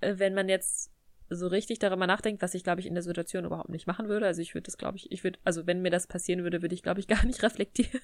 [0.00, 0.93] äh, wenn man jetzt
[1.30, 4.26] so richtig darüber nachdenkt, was ich glaube ich in der Situation überhaupt nicht machen würde.
[4.26, 6.74] Also ich würde das glaube ich, ich würde, also wenn mir das passieren würde, würde
[6.74, 8.02] ich glaube ich gar nicht reflektieren.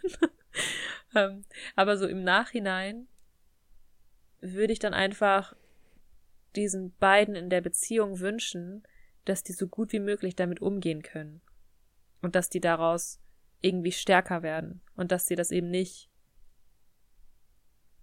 [1.15, 1.45] ähm,
[1.77, 3.09] aber so im Nachhinein
[4.41, 5.55] würde ich dann einfach
[6.57, 8.83] diesen beiden in der Beziehung wünschen,
[9.25, 11.43] dass die so gut wie möglich damit umgehen können.
[12.23, 13.21] Und dass die daraus
[13.61, 14.81] irgendwie stärker werden.
[14.97, 16.11] Und dass sie das eben nicht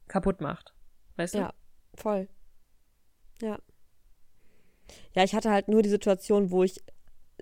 [0.07, 0.73] kaputt macht.
[1.17, 1.39] Weißt du?
[1.39, 1.53] Ja,
[1.95, 2.29] voll.
[3.41, 3.59] Ja.
[5.15, 6.81] Ja, ich hatte halt nur die Situation, wo ich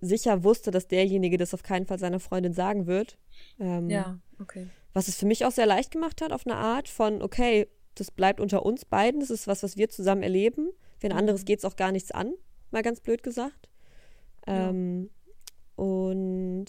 [0.01, 3.17] sicher wusste, dass derjenige das auf keinen Fall seiner Freundin sagen wird.
[3.59, 4.67] Ähm, ja, okay.
[4.93, 8.11] Was es für mich auch sehr leicht gemacht hat, auf eine Art von, okay, das
[8.11, 10.71] bleibt unter uns beiden, das ist was, was wir zusammen erleben.
[10.97, 11.19] Für ein mhm.
[11.19, 12.33] anderes geht es auch gar nichts an,
[12.71, 13.69] mal ganz blöd gesagt.
[14.47, 15.09] Ähm,
[15.77, 15.83] ja.
[15.83, 16.65] Und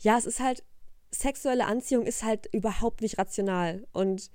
[0.00, 0.64] ja, es ist halt,
[1.10, 3.86] sexuelle Anziehung ist halt überhaupt nicht rational.
[3.92, 4.30] Und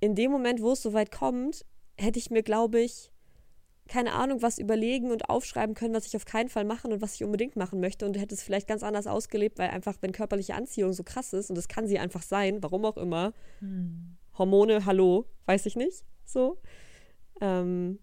[0.00, 1.64] in dem Moment, wo es soweit kommt,
[1.96, 3.10] hätte ich mir, glaube ich,
[3.88, 7.14] keine Ahnung, was überlegen und aufschreiben können, was ich auf keinen Fall machen und was
[7.14, 10.54] ich unbedingt machen möchte und hätte es vielleicht ganz anders ausgelebt, weil einfach, wenn körperliche
[10.54, 14.16] Anziehung so krass ist, und das kann sie einfach sein, warum auch immer, hm.
[14.36, 16.58] Hormone, hallo, weiß ich nicht, so,
[17.40, 17.98] ähm,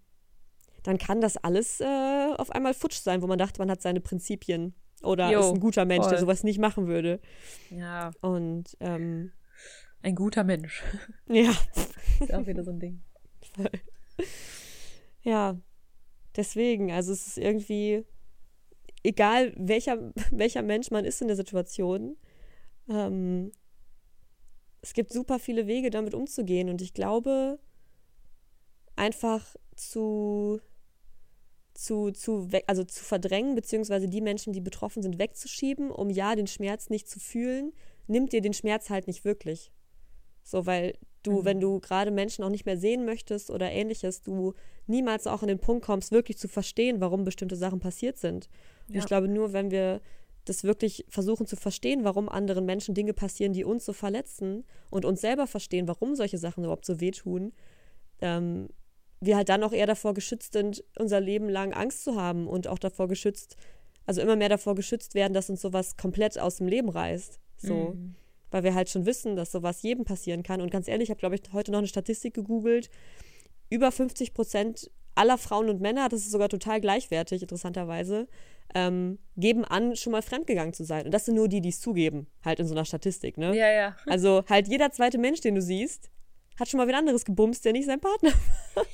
[0.83, 4.01] dann kann das alles äh, auf einmal futsch sein, wo man dachte, man hat seine
[4.01, 4.73] Prinzipien.
[5.03, 6.11] oder jo, ist ein guter Mensch, voll.
[6.11, 7.19] der sowas nicht machen würde.
[7.69, 8.11] Ja.
[8.21, 9.31] Und ähm,
[10.01, 10.83] ein guter Mensch.
[11.27, 11.51] Ja.
[12.19, 13.01] ist auch wieder so ein Ding.
[13.55, 13.71] Voll.
[15.21, 15.57] Ja,
[16.36, 18.05] deswegen, also es ist irgendwie,
[19.03, 22.17] egal welcher, welcher Mensch man ist in der Situation,
[22.89, 23.51] ähm,
[24.81, 26.69] es gibt super viele Wege, damit umzugehen.
[26.69, 27.59] Und ich glaube,
[28.95, 30.61] einfach zu,
[31.73, 36.45] zu, zu, also zu verdrängen, beziehungsweise die Menschen, die betroffen sind, wegzuschieben, um ja den
[36.45, 37.73] Schmerz nicht zu fühlen,
[38.07, 39.71] nimmt dir den Schmerz halt nicht wirklich.
[40.43, 40.93] So, weil
[41.26, 41.45] du, mhm.
[41.45, 44.53] wenn du gerade Menschen auch nicht mehr sehen möchtest oder ähnliches, du
[44.88, 48.49] niemals auch an den Punkt kommst, wirklich zu verstehen, warum bestimmte Sachen passiert sind.
[48.88, 48.99] Und ja.
[48.99, 50.01] ich glaube, nur wenn wir
[50.45, 55.03] das wirklich versuchen zu verstehen, warum anderen Menschen Dinge passieren, die uns so verletzen und
[55.03, 57.51] uns selber verstehen, warum solche Sachen überhaupt so wehtun,
[58.21, 58.69] ähm,
[59.21, 62.67] wir halt dann auch eher davor geschützt sind, unser Leben lang Angst zu haben und
[62.67, 63.57] auch davor geschützt,
[64.05, 67.39] also immer mehr davor geschützt werden, dass uns sowas komplett aus dem Leben reißt.
[67.57, 67.95] So.
[67.95, 68.15] Mhm.
[68.51, 70.61] Weil wir halt schon wissen, dass sowas jedem passieren kann.
[70.61, 72.89] Und ganz ehrlich, ich habe, glaube ich, heute noch eine Statistik gegoogelt.
[73.69, 78.27] Über 50 Prozent aller Frauen und Männer, das ist sogar total gleichwertig, interessanterweise,
[78.73, 81.05] ähm, geben an, schon mal fremdgegangen zu sein.
[81.05, 83.55] Und das sind nur die, die es zugeben, halt in so einer Statistik, ne?
[83.55, 83.95] Ja, ja.
[84.05, 86.11] Also halt jeder zweite Mensch, den du siehst,
[86.59, 88.31] hat schon mal wieder anderes gebumst, der nicht sein Partner
[88.75, 88.85] war.
[88.85, 88.89] ja.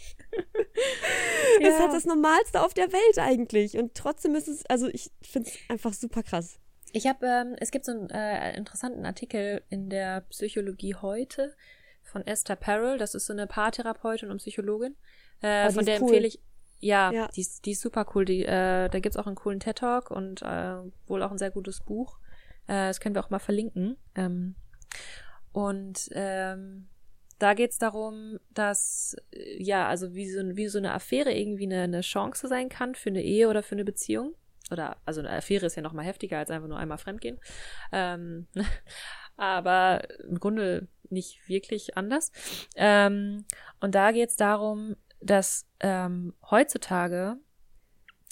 [1.61, 3.77] Das ist halt das Normalste auf der Welt eigentlich.
[3.77, 6.60] Und trotzdem ist es, also ich finde es einfach super krass.
[6.93, 11.55] Ich habe, ähm, es gibt so einen äh, interessanten Artikel in der Psychologie heute
[12.03, 12.97] von Esther Perel.
[12.97, 14.95] Das ist so eine Paartherapeutin und Psychologin.
[15.41, 16.09] Äh, oh, von der cool.
[16.09, 16.39] empfehle ich,
[16.79, 18.25] ja, ja, Die, ist, die ist super cool.
[18.25, 20.77] Die, äh, da gibt's auch einen coolen TED-Talk und äh,
[21.07, 22.19] wohl auch ein sehr gutes Buch.
[22.67, 23.97] Äh, das können wir auch mal verlinken.
[24.15, 24.55] Ähm,
[25.53, 26.87] und ähm,
[27.37, 31.83] da geht's darum, dass, äh, ja, also wie so, wie so eine Affäre irgendwie eine,
[31.83, 34.33] eine Chance sein kann für eine Ehe oder für eine Beziehung.
[34.71, 37.39] Oder, also eine Affäre ist ja noch mal heftiger als einfach nur einmal fremdgehen.
[37.91, 38.47] Ähm,
[39.37, 42.31] aber im Grunde nicht wirklich anders.
[42.75, 43.45] Ähm,
[43.79, 47.37] und da geht's darum, dass ähm, heutzutage,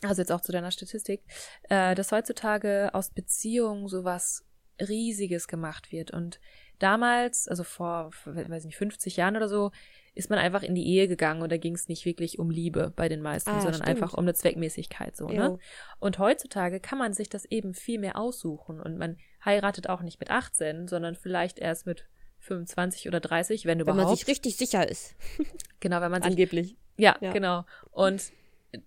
[0.02, 1.24] also jetzt auch zu deiner Statistik,
[1.70, 4.46] äh, dass heutzutage aus Beziehungen sowas
[4.80, 6.12] Riesiges gemacht wird.
[6.12, 6.40] Und
[6.80, 9.72] damals, also vor, weiß nicht, 50 Jahren oder so,
[10.20, 12.92] ist man einfach in die Ehe gegangen und da ging es nicht wirklich um Liebe
[12.96, 13.90] bei den meisten, ah, sondern stimmt.
[13.90, 15.58] einfach um eine Zweckmäßigkeit so, ne?
[16.00, 20.20] Und heutzutage kann man sich das eben viel mehr aussuchen und man heiratet auch nicht
[20.20, 22.06] mit 18, sondern vielleicht erst mit
[22.40, 23.98] 25 oder 30, wenn überhaupt.
[23.98, 25.16] Wenn man sich richtig sicher ist.
[25.80, 26.32] genau, wenn man sich.
[26.32, 26.78] Angeblich.
[26.98, 27.66] Ja, ja, genau.
[27.92, 28.32] Und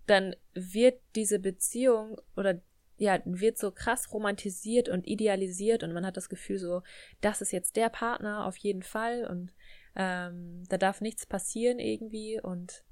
[0.06, 2.60] dann wird diese Beziehung oder
[2.98, 6.82] ja, wird so krass romantisiert und idealisiert und man hat das Gefühl so,
[7.20, 9.52] das ist jetzt der Partner auf jeden Fall und
[9.94, 12.84] ähm, da darf nichts passieren irgendwie und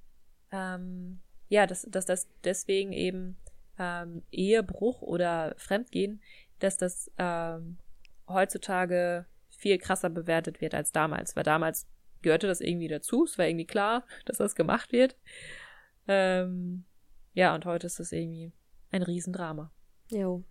[0.52, 3.36] ähm, ja, dass, dass das deswegen eben
[3.78, 6.20] ähm, Ehebruch oder Fremdgehen,
[6.58, 7.78] dass das ähm,
[8.28, 11.86] heutzutage viel krasser bewertet wird als damals, weil damals
[12.22, 15.16] gehörte das irgendwie dazu, es war irgendwie klar, dass das gemacht wird.
[16.06, 16.84] Ähm,
[17.34, 18.52] ja, und heute ist das irgendwie
[18.90, 19.70] ein Riesendrama.
[20.10, 20.44] Jo.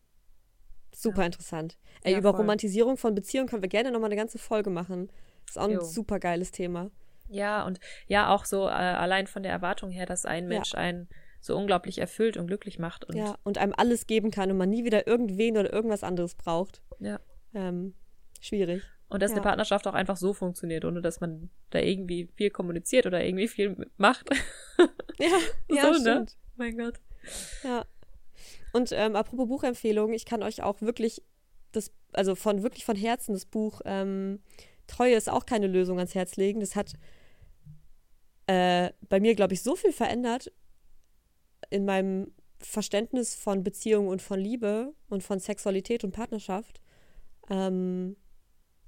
[0.92, 1.26] Super ja.
[1.28, 1.78] interessant.
[2.02, 2.42] Ey, ja, über voll.
[2.42, 5.12] Romantisierung von Beziehungen können wir gerne nochmal eine ganze Folge machen.
[5.54, 5.80] Das ist auch jo.
[5.80, 6.92] ein super geiles Thema.
[7.28, 10.80] Ja, und ja, auch so äh, allein von der Erwartung her, dass ein Mensch ja.
[10.80, 11.08] einen
[11.42, 13.06] so unglaublich erfüllt und glücklich macht.
[13.06, 16.36] Und ja, und einem alles geben kann und man nie wieder irgendwen oder irgendwas anderes
[16.36, 16.82] braucht.
[17.00, 17.20] Ja.
[17.54, 17.94] Ähm,
[18.42, 18.84] schwierig.
[19.08, 19.38] Und dass ja.
[19.38, 23.48] eine Partnerschaft auch einfach so funktioniert, ohne dass man da irgendwie viel kommuniziert oder irgendwie
[23.48, 24.30] viel macht.
[25.20, 25.30] Ja,
[25.68, 26.00] so, ja, ne?
[26.00, 26.38] stimmt.
[26.56, 26.96] Mein Gott.
[27.64, 27.84] Ja.
[28.72, 31.22] Und ähm, apropos Buchempfehlung, ich kann euch auch wirklich
[31.74, 34.40] das, also von wirklich von Herzen das Buch ähm,
[34.90, 36.60] Treue ist auch keine Lösung ans Herz legen.
[36.60, 36.94] Das hat
[38.48, 40.52] äh, bei mir, glaube ich, so viel verändert
[41.70, 46.82] in meinem Verständnis von Beziehung und von Liebe und von Sexualität und Partnerschaft.
[47.50, 48.18] Ähm,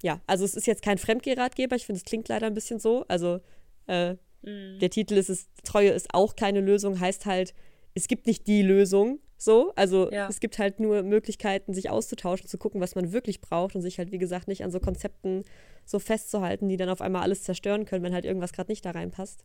[0.04, 3.06] ja, also es ist jetzt kein Fremdgehratgeber, ich finde, es klingt leider ein bisschen so.
[3.08, 3.40] Also
[3.88, 4.80] äh, mm.
[4.80, 7.54] der Titel ist es, Treue ist auch keine Lösung, heißt halt,
[7.94, 9.74] es gibt nicht die Lösung, so.
[9.76, 10.28] Also ja.
[10.30, 13.98] es gibt halt nur Möglichkeiten, sich auszutauschen, zu gucken, was man wirklich braucht und sich
[13.98, 15.44] halt, wie gesagt, nicht an so Konzepten
[15.84, 18.92] so festzuhalten, die dann auf einmal alles zerstören können, wenn halt irgendwas gerade nicht da
[18.92, 19.44] reinpasst.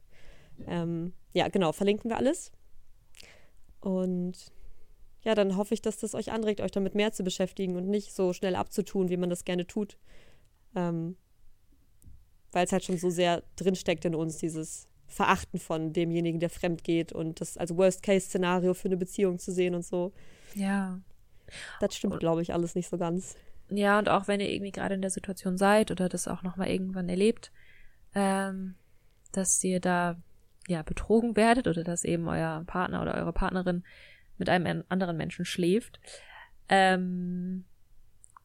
[0.67, 2.53] Ähm, ja, genau, verlinken wir alles.
[3.81, 4.53] Und
[5.23, 8.13] ja, dann hoffe ich, dass das euch anregt, euch damit mehr zu beschäftigen und nicht
[8.13, 9.97] so schnell abzutun, wie man das gerne tut.
[10.75, 11.17] Ähm,
[12.53, 16.85] Weil es halt schon so sehr drinsteckt in uns, dieses Verachten von demjenigen, der fremd
[16.85, 20.13] geht und das als Worst-Case-Szenario für eine Beziehung zu sehen und so.
[20.55, 21.01] Ja.
[21.81, 23.37] Das stimmt, glaube ich, alles nicht so ganz.
[23.69, 26.69] Ja, und auch wenn ihr irgendwie gerade in der Situation seid oder das auch nochmal
[26.69, 27.53] irgendwann erlebt,
[28.15, 28.75] ähm,
[29.33, 30.17] dass ihr da
[30.69, 33.85] ja betrogen werdet oder dass eben euer Partner oder eure Partnerin
[34.39, 36.01] mit einem anderen Menschen schläft,
[36.69, 37.65] Ähm,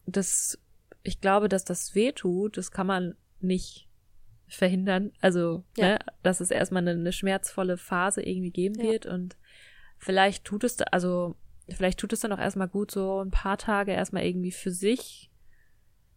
[0.05, 0.59] das,
[1.03, 3.87] ich glaube, dass das weh tut, das kann man nicht
[4.51, 5.11] verhindern.
[5.21, 5.85] Also, ja.
[5.85, 8.91] ne, dass es erstmal eine, eine, schmerzvolle Phase irgendwie geben ja.
[8.91, 9.37] wird und
[9.97, 11.35] vielleicht tut es, also,
[11.69, 15.31] vielleicht tut es dann auch erstmal gut, so ein paar Tage erstmal irgendwie für sich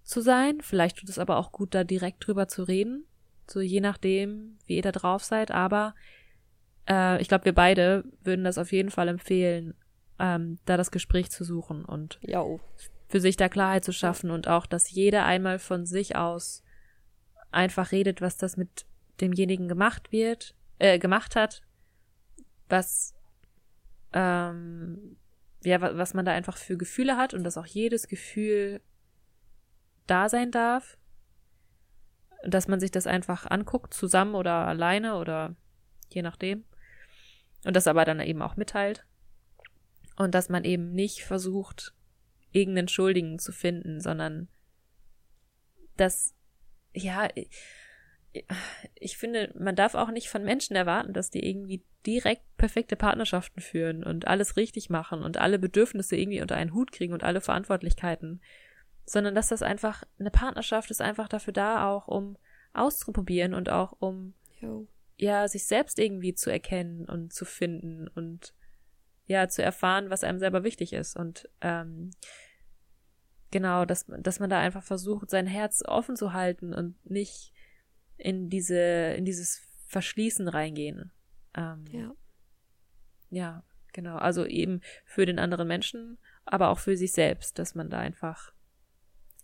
[0.02, 0.60] zu sein.
[0.60, 3.06] Vielleicht tut es aber auch gut, da direkt drüber zu reden.
[3.48, 5.50] So je nachdem, wie ihr da drauf seid.
[5.50, 5.94] Aber
[6.88, 9.74] äh, ich glaube, wir beide würden das auf jeden Fall empfehlen,
[10.18, 12.60] ähm, da das Gespräch zu suchen und jo.
[13.08, 16.63] für sich da Klarheit zu schaffen und auch, dass jeder einmal von sich aus
[17.54, 18.86] einfach redet, was das mit
[19.20, 21.62] demjenigen gemacht wird, äh, gemacht hat,
[22.68, 23.14] was
[24.12, 25.16] ähm,
[25.64, 28.80] ja, was man da einfach für Gefühle hat und dass auch jedes Gefühl
[30.06, 30.98] da sein darf.
[32.46, 35.56] Dass man sich das einfach anguckt, zusammen oder alleine oder
[36.10, 36.64] je nachdem.
[37.64, 39.06] Und das aber dann eben auch mitteilt.
[40.16, 41.94] Und dass man eben nicht versucht,
[42.52, 44.48] irgendeinen Schuldigen zu finden, sondern
[45.96, 46.34] dass,
[46.94, 47.28] ja,
[48.94, 53.60] ich finde, man darf auch nicht von Menschen erwarten, dass die irgendwie direkt perfekte Partnerschaften
[53.60, 57.40] führen und alles richtig machen und alle Bedürfnisse irgendwie unter einen Hut kriegen und alle
[57.40, 58.42] Verantwortlichkeiten,
[59.06, 62.36] sondern dass das einfach, eine Partnerschaft ist einfach dafür da, auch um
[62.72, 64.88] auszuprobieren und auch um, jo.
[65.16, 68.52] ja, sich selbst irgendwie zu erkennen und zu finden und
[69.26, 72.10] ja, zu erfahren, was einem selber wichtig ist und, ähm,
[73.54, 77.52] genau, dass, dass man da einfach versucht, sein Herz offen zu halten und nicht
[78.16, 81.12] in diese, in dieses Verschließen reingehen.
[81.56, 82.12] Ähm, ja.
[83.30, 84.16] Ja, genau.
[84.16, 88.52] Also eben für den anderen Menschen, aber auch für sich selbst, dass man da einfach,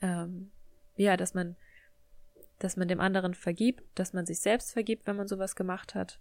[0.00, 0.50] ähm,
[0.96, 1.54] ja, dass man,
[2.58, 6.18] dass man dem anderen vergibt, dass man sich selbst vergibt, wenn man sowas gemacht hat.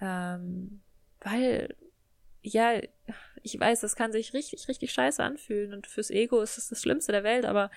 [0.00, 0.82] Ähm,
[1.20, 1.74] weil,
[2.42, 2.80] ja,
[3.42, 6.82] ich weiß, das kann sich richtig, richtig scheiße anfühlen und fürs Ego ist es das
[6.82, 7.70] Schlimmste der Welt, aber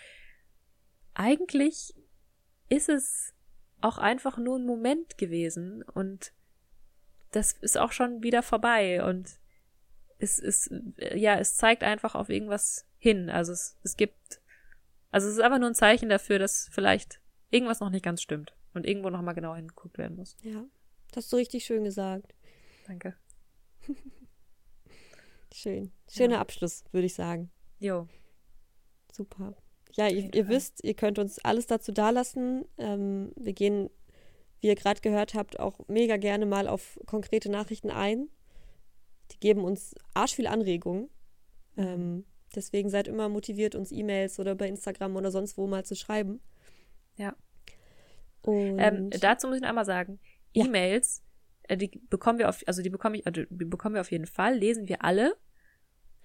[1.13, 1.93] eigentlich
[2.70, 3.34] ist es
[3.82, 6.34] auch einfach nur ein Moment gewesen und
[7.32, 9.39] das ist auch schon wieder vorbei und
[10.18, 10.72] es ist,
[11.13, 13.30] ja, es zeigt einfach auf irgendwas hin.
[13.30, 14.41] Also es, es gibt,
[15.11, 18.55] also es ist einfach nur ein Zeichen dafür, dass vielleicht irgendwas noch nicht ganz stimmt
[18.74, 20.38] und irgendwo noch mal genau hingeguckt werden muss.
[20.41, 20.63] Ja,
[21.11, 22.34] das hast du richtig schön gesagt.
[22.88, 23.16] Danke.
[25.56, 25.89] Schön.
[26.10, 26.41] Schöner ja.
[26.41, 27.49] Abschluss, würde ich sagen.
[27.80, 28.10] Jo.
[29.10, 29.56] Super.
[29.93, 32.66] Ja, ihr, ihr wisst, ihr könnt uns alles dazu dalassen.
[32.78, 33.89] Ähm, wir gehen,
[34.60, 38.28] wie ihr gerade gehört habt, auch mega gerne mal auf konkrete Nachrichten ein.
[39.32, 41.10] Die geben uns arsch viel Anregungen.
[41.78, 45.95] Ähm, deswegen seid immer motiviert, uns E-Mails oder bei Instagram oder sonst wo mal zu
[45.95, 46.41] schreiben.
[47.16, 47.34] Ja.
[48.45, 50.20] Ähm, dazu muss ich noch einmal sagen,
[50.53, 51.24] E-Mails,
[51.70, 51.76] ja.
[51.76, 54.28] äh, die bekommen wir auf, also die bekomme ich, also die bekommen wir auf jeden
[54.28, 55.38] Fall, lesen wir alle.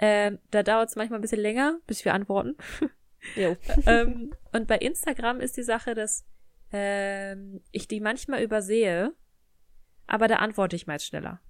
[0.03, 2.57] Ähm, da dauert es manchmal ein bisschen länger, bis wir antworten.
[3.87, 6.25] ähm, und bei Instagram ist die Sache, dass
[6.73, 9.13] ähm, ich die manchmal übersehe,
[10.07, 11.41] aber da antworte ich meist schneller.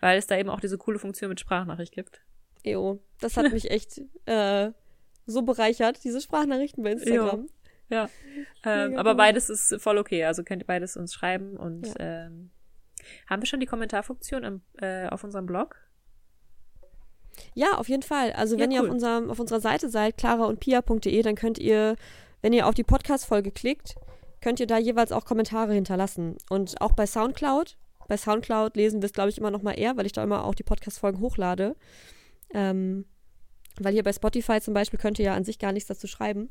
[0.00, 2.20] Weil es da eben auch diese coole Funktion mit Sprachnachricht gibt.
[2.62, 4.70] Jo, das hat mich echt äh,
[5.24, 7.40] so bereichert, diese Sprachnachrichten bei Instagram.
[7.40, 7.48] Jo.
[7.90, 8.10] Ja,
[8.66, 10.26] ähm, aber beides ist voll okay.
[10.26, 11.94] Also könnt ihr beides uns schreiben und ja.
[12.26, 12.50] ähm,
[13.26, 15.87] haben wir schon die Kommentarfunktion im, äh, auf unserem Blog?
[17.54, 18.32] Ja, auf jeden Fall.
[18.32, 18.76] Also ja, wenn cool.
[18.76, 21.96] ihr auf, unserem, auf unserer Seite seid, claraundpia.de, dann könnt ihr,
[22.42, 23.96] wenn ihr auf die Podcast-Folge klickt,
[24.40, 26.36] könnt ihr da jeweils auch Kommentare hinterlassen.
[26.48, 27.76] Und auch bei Soundcloud.
[28.08, 30.44] Bei Soundcloud lesen wir es, glaube ich, immer noch mal eher, weil ich da immer
[30.44, 31.76] auch die Podcast-Folgen hochlade.
[32.54, 33.04] Ähm,
[33.80, 36.50] weil hier bei Spotify zum Beispiel könnt ihr ja an sich gar nichts dazu schreiben.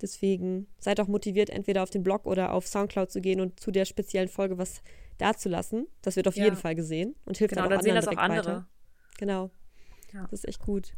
[0.00, 3.70] Deswegen seid auch motiviert, entweder auf den Blog oder auf Soundcloud zu gehen und zu
[3.70, 4.82] der speziellen Folge was
[5.18, 5.86] dazulassen.
[6.02, 6.44] Das wird auf ja.
[6.44, 8.46] jeden Fall gesehen und hilft genau, dann auch dann anderen sehen das auch andere.
[8.46, 8.68] Weiter.
[9.18, 9.50] Genau.
[10.14, 10.22] Ja.
[10.30, 10.94] Das ist echt gut.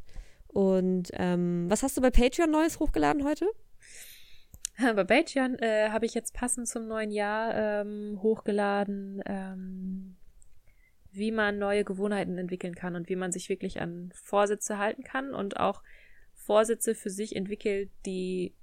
[0.49, 3.47] Und ähm, was hast du bei Patreon Neues hochgeladen heute?
[4.79, 10.17] Bei Patreon äh, habe ich jetzt passend zum neuen Jahr ähm, hochgeladen, ähm,
[11.13, 15.35] wie man neue Gewohnheiten entwickeln kann und wie man sich wirklich an Vorsätze halten kann
[15.35, 15.83] und auch
[16.35, 18.55] Vorsätze für sich entwickelt, die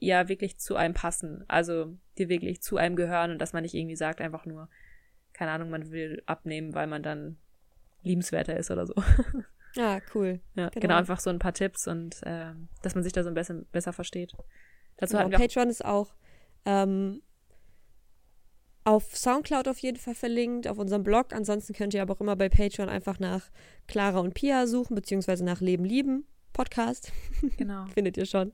[0.00, 3.74] ja wirklich zu einem passen, also die wirklich zu einem gehören und dass man nicht
[3.74, 4.68] irgendwie sagt einfach nur,
[5.32, 7.38] keine Ahnung, man will abnehmen, weil man dann
[8.02, 8.94] liebenswerter ist oder so.
[9.76, 10.40] Ah, cool.
[10.54, 10.80] Ja, genau.
[10.80, 10.96] genau.
[10.96, 13.92] einfach so ein paar Tipps und äh, dass man sich da so ein bisschen besser
[13.92, 14.32] versteht.
[14.96, 16.14] Dazu genau, hatten wir Patreon ist auch
[16.64, 17.22] ähm,
[18.84, 21.32] auf Soundcloud auf jeden Fall verlinkt, auf unserem Blog.
[21.32, 23.50] Ansonsten könnt ihr aber auch immer bei Patreon einfach nach
[23.86, 27.12] Clara und Pia suchen, beziehungsweise nach Leben lieben Podcast.
[27.56, 27.86] Genau.
[27.94, 28.52] Findet ihr schon.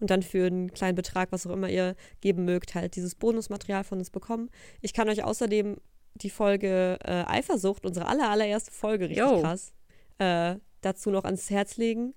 [0.00, 3.84] Und dann für einen kleinen Betrag, was auch immer ihr geben mögt, halt dieses Bonusmaterial
[3.84, 4.50] von uns bekommen.
[4.80, 5.76] Ich kann euch außerdem
[6.14, 9.40] die Folge äh, Eifersucht, unsere aller, allererste Folge, richtig Yo.
[9.40, 9.72] krass.
[10.18, 12.14] Äh, dazu noch ans Herz legen.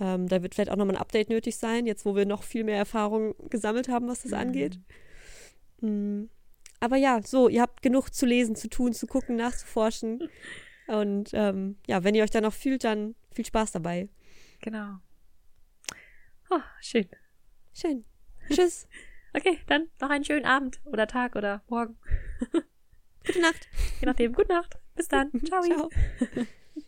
[0.00, 2.64] Ähm, da wird vielleicht auch nochmal ein Update nötig sein, jetzt wo wir noch viel
[2.64, 4.38] mehr Erfahrung gesammelt haben, was das mhm.
[4.38, 4.80] angeht.
[5.80, 6.30] Mhm.
[6.80, 10.28] Aber ja, so, ihr habt genug zu lesen, zu tun, zu gucken, nachzuforschen.
[10.86, 14.08] Und ähm, ja, wenn ihr euch da noch fühlt, dann viel Spaß dabei.
[14.60, 14.98] Genau.
[16.50, 17.08] Oh, schön.
[17.74, 18.04] Schön.
[18.50, 18.88] Tschüss.
[19.34, 21.98] okay, dann noch einen schönen Abend oder Tag oder Morgen.
[23.28, 23.68] Gute Nacht.
[24.00, 24.32] Je nachdem.
[24.32, 24.78] Gute Nacht.
[24.96, 25.30] Bis dann.
[25.46, 25.62] Ciao.
[25.62, 25.88] Ciao.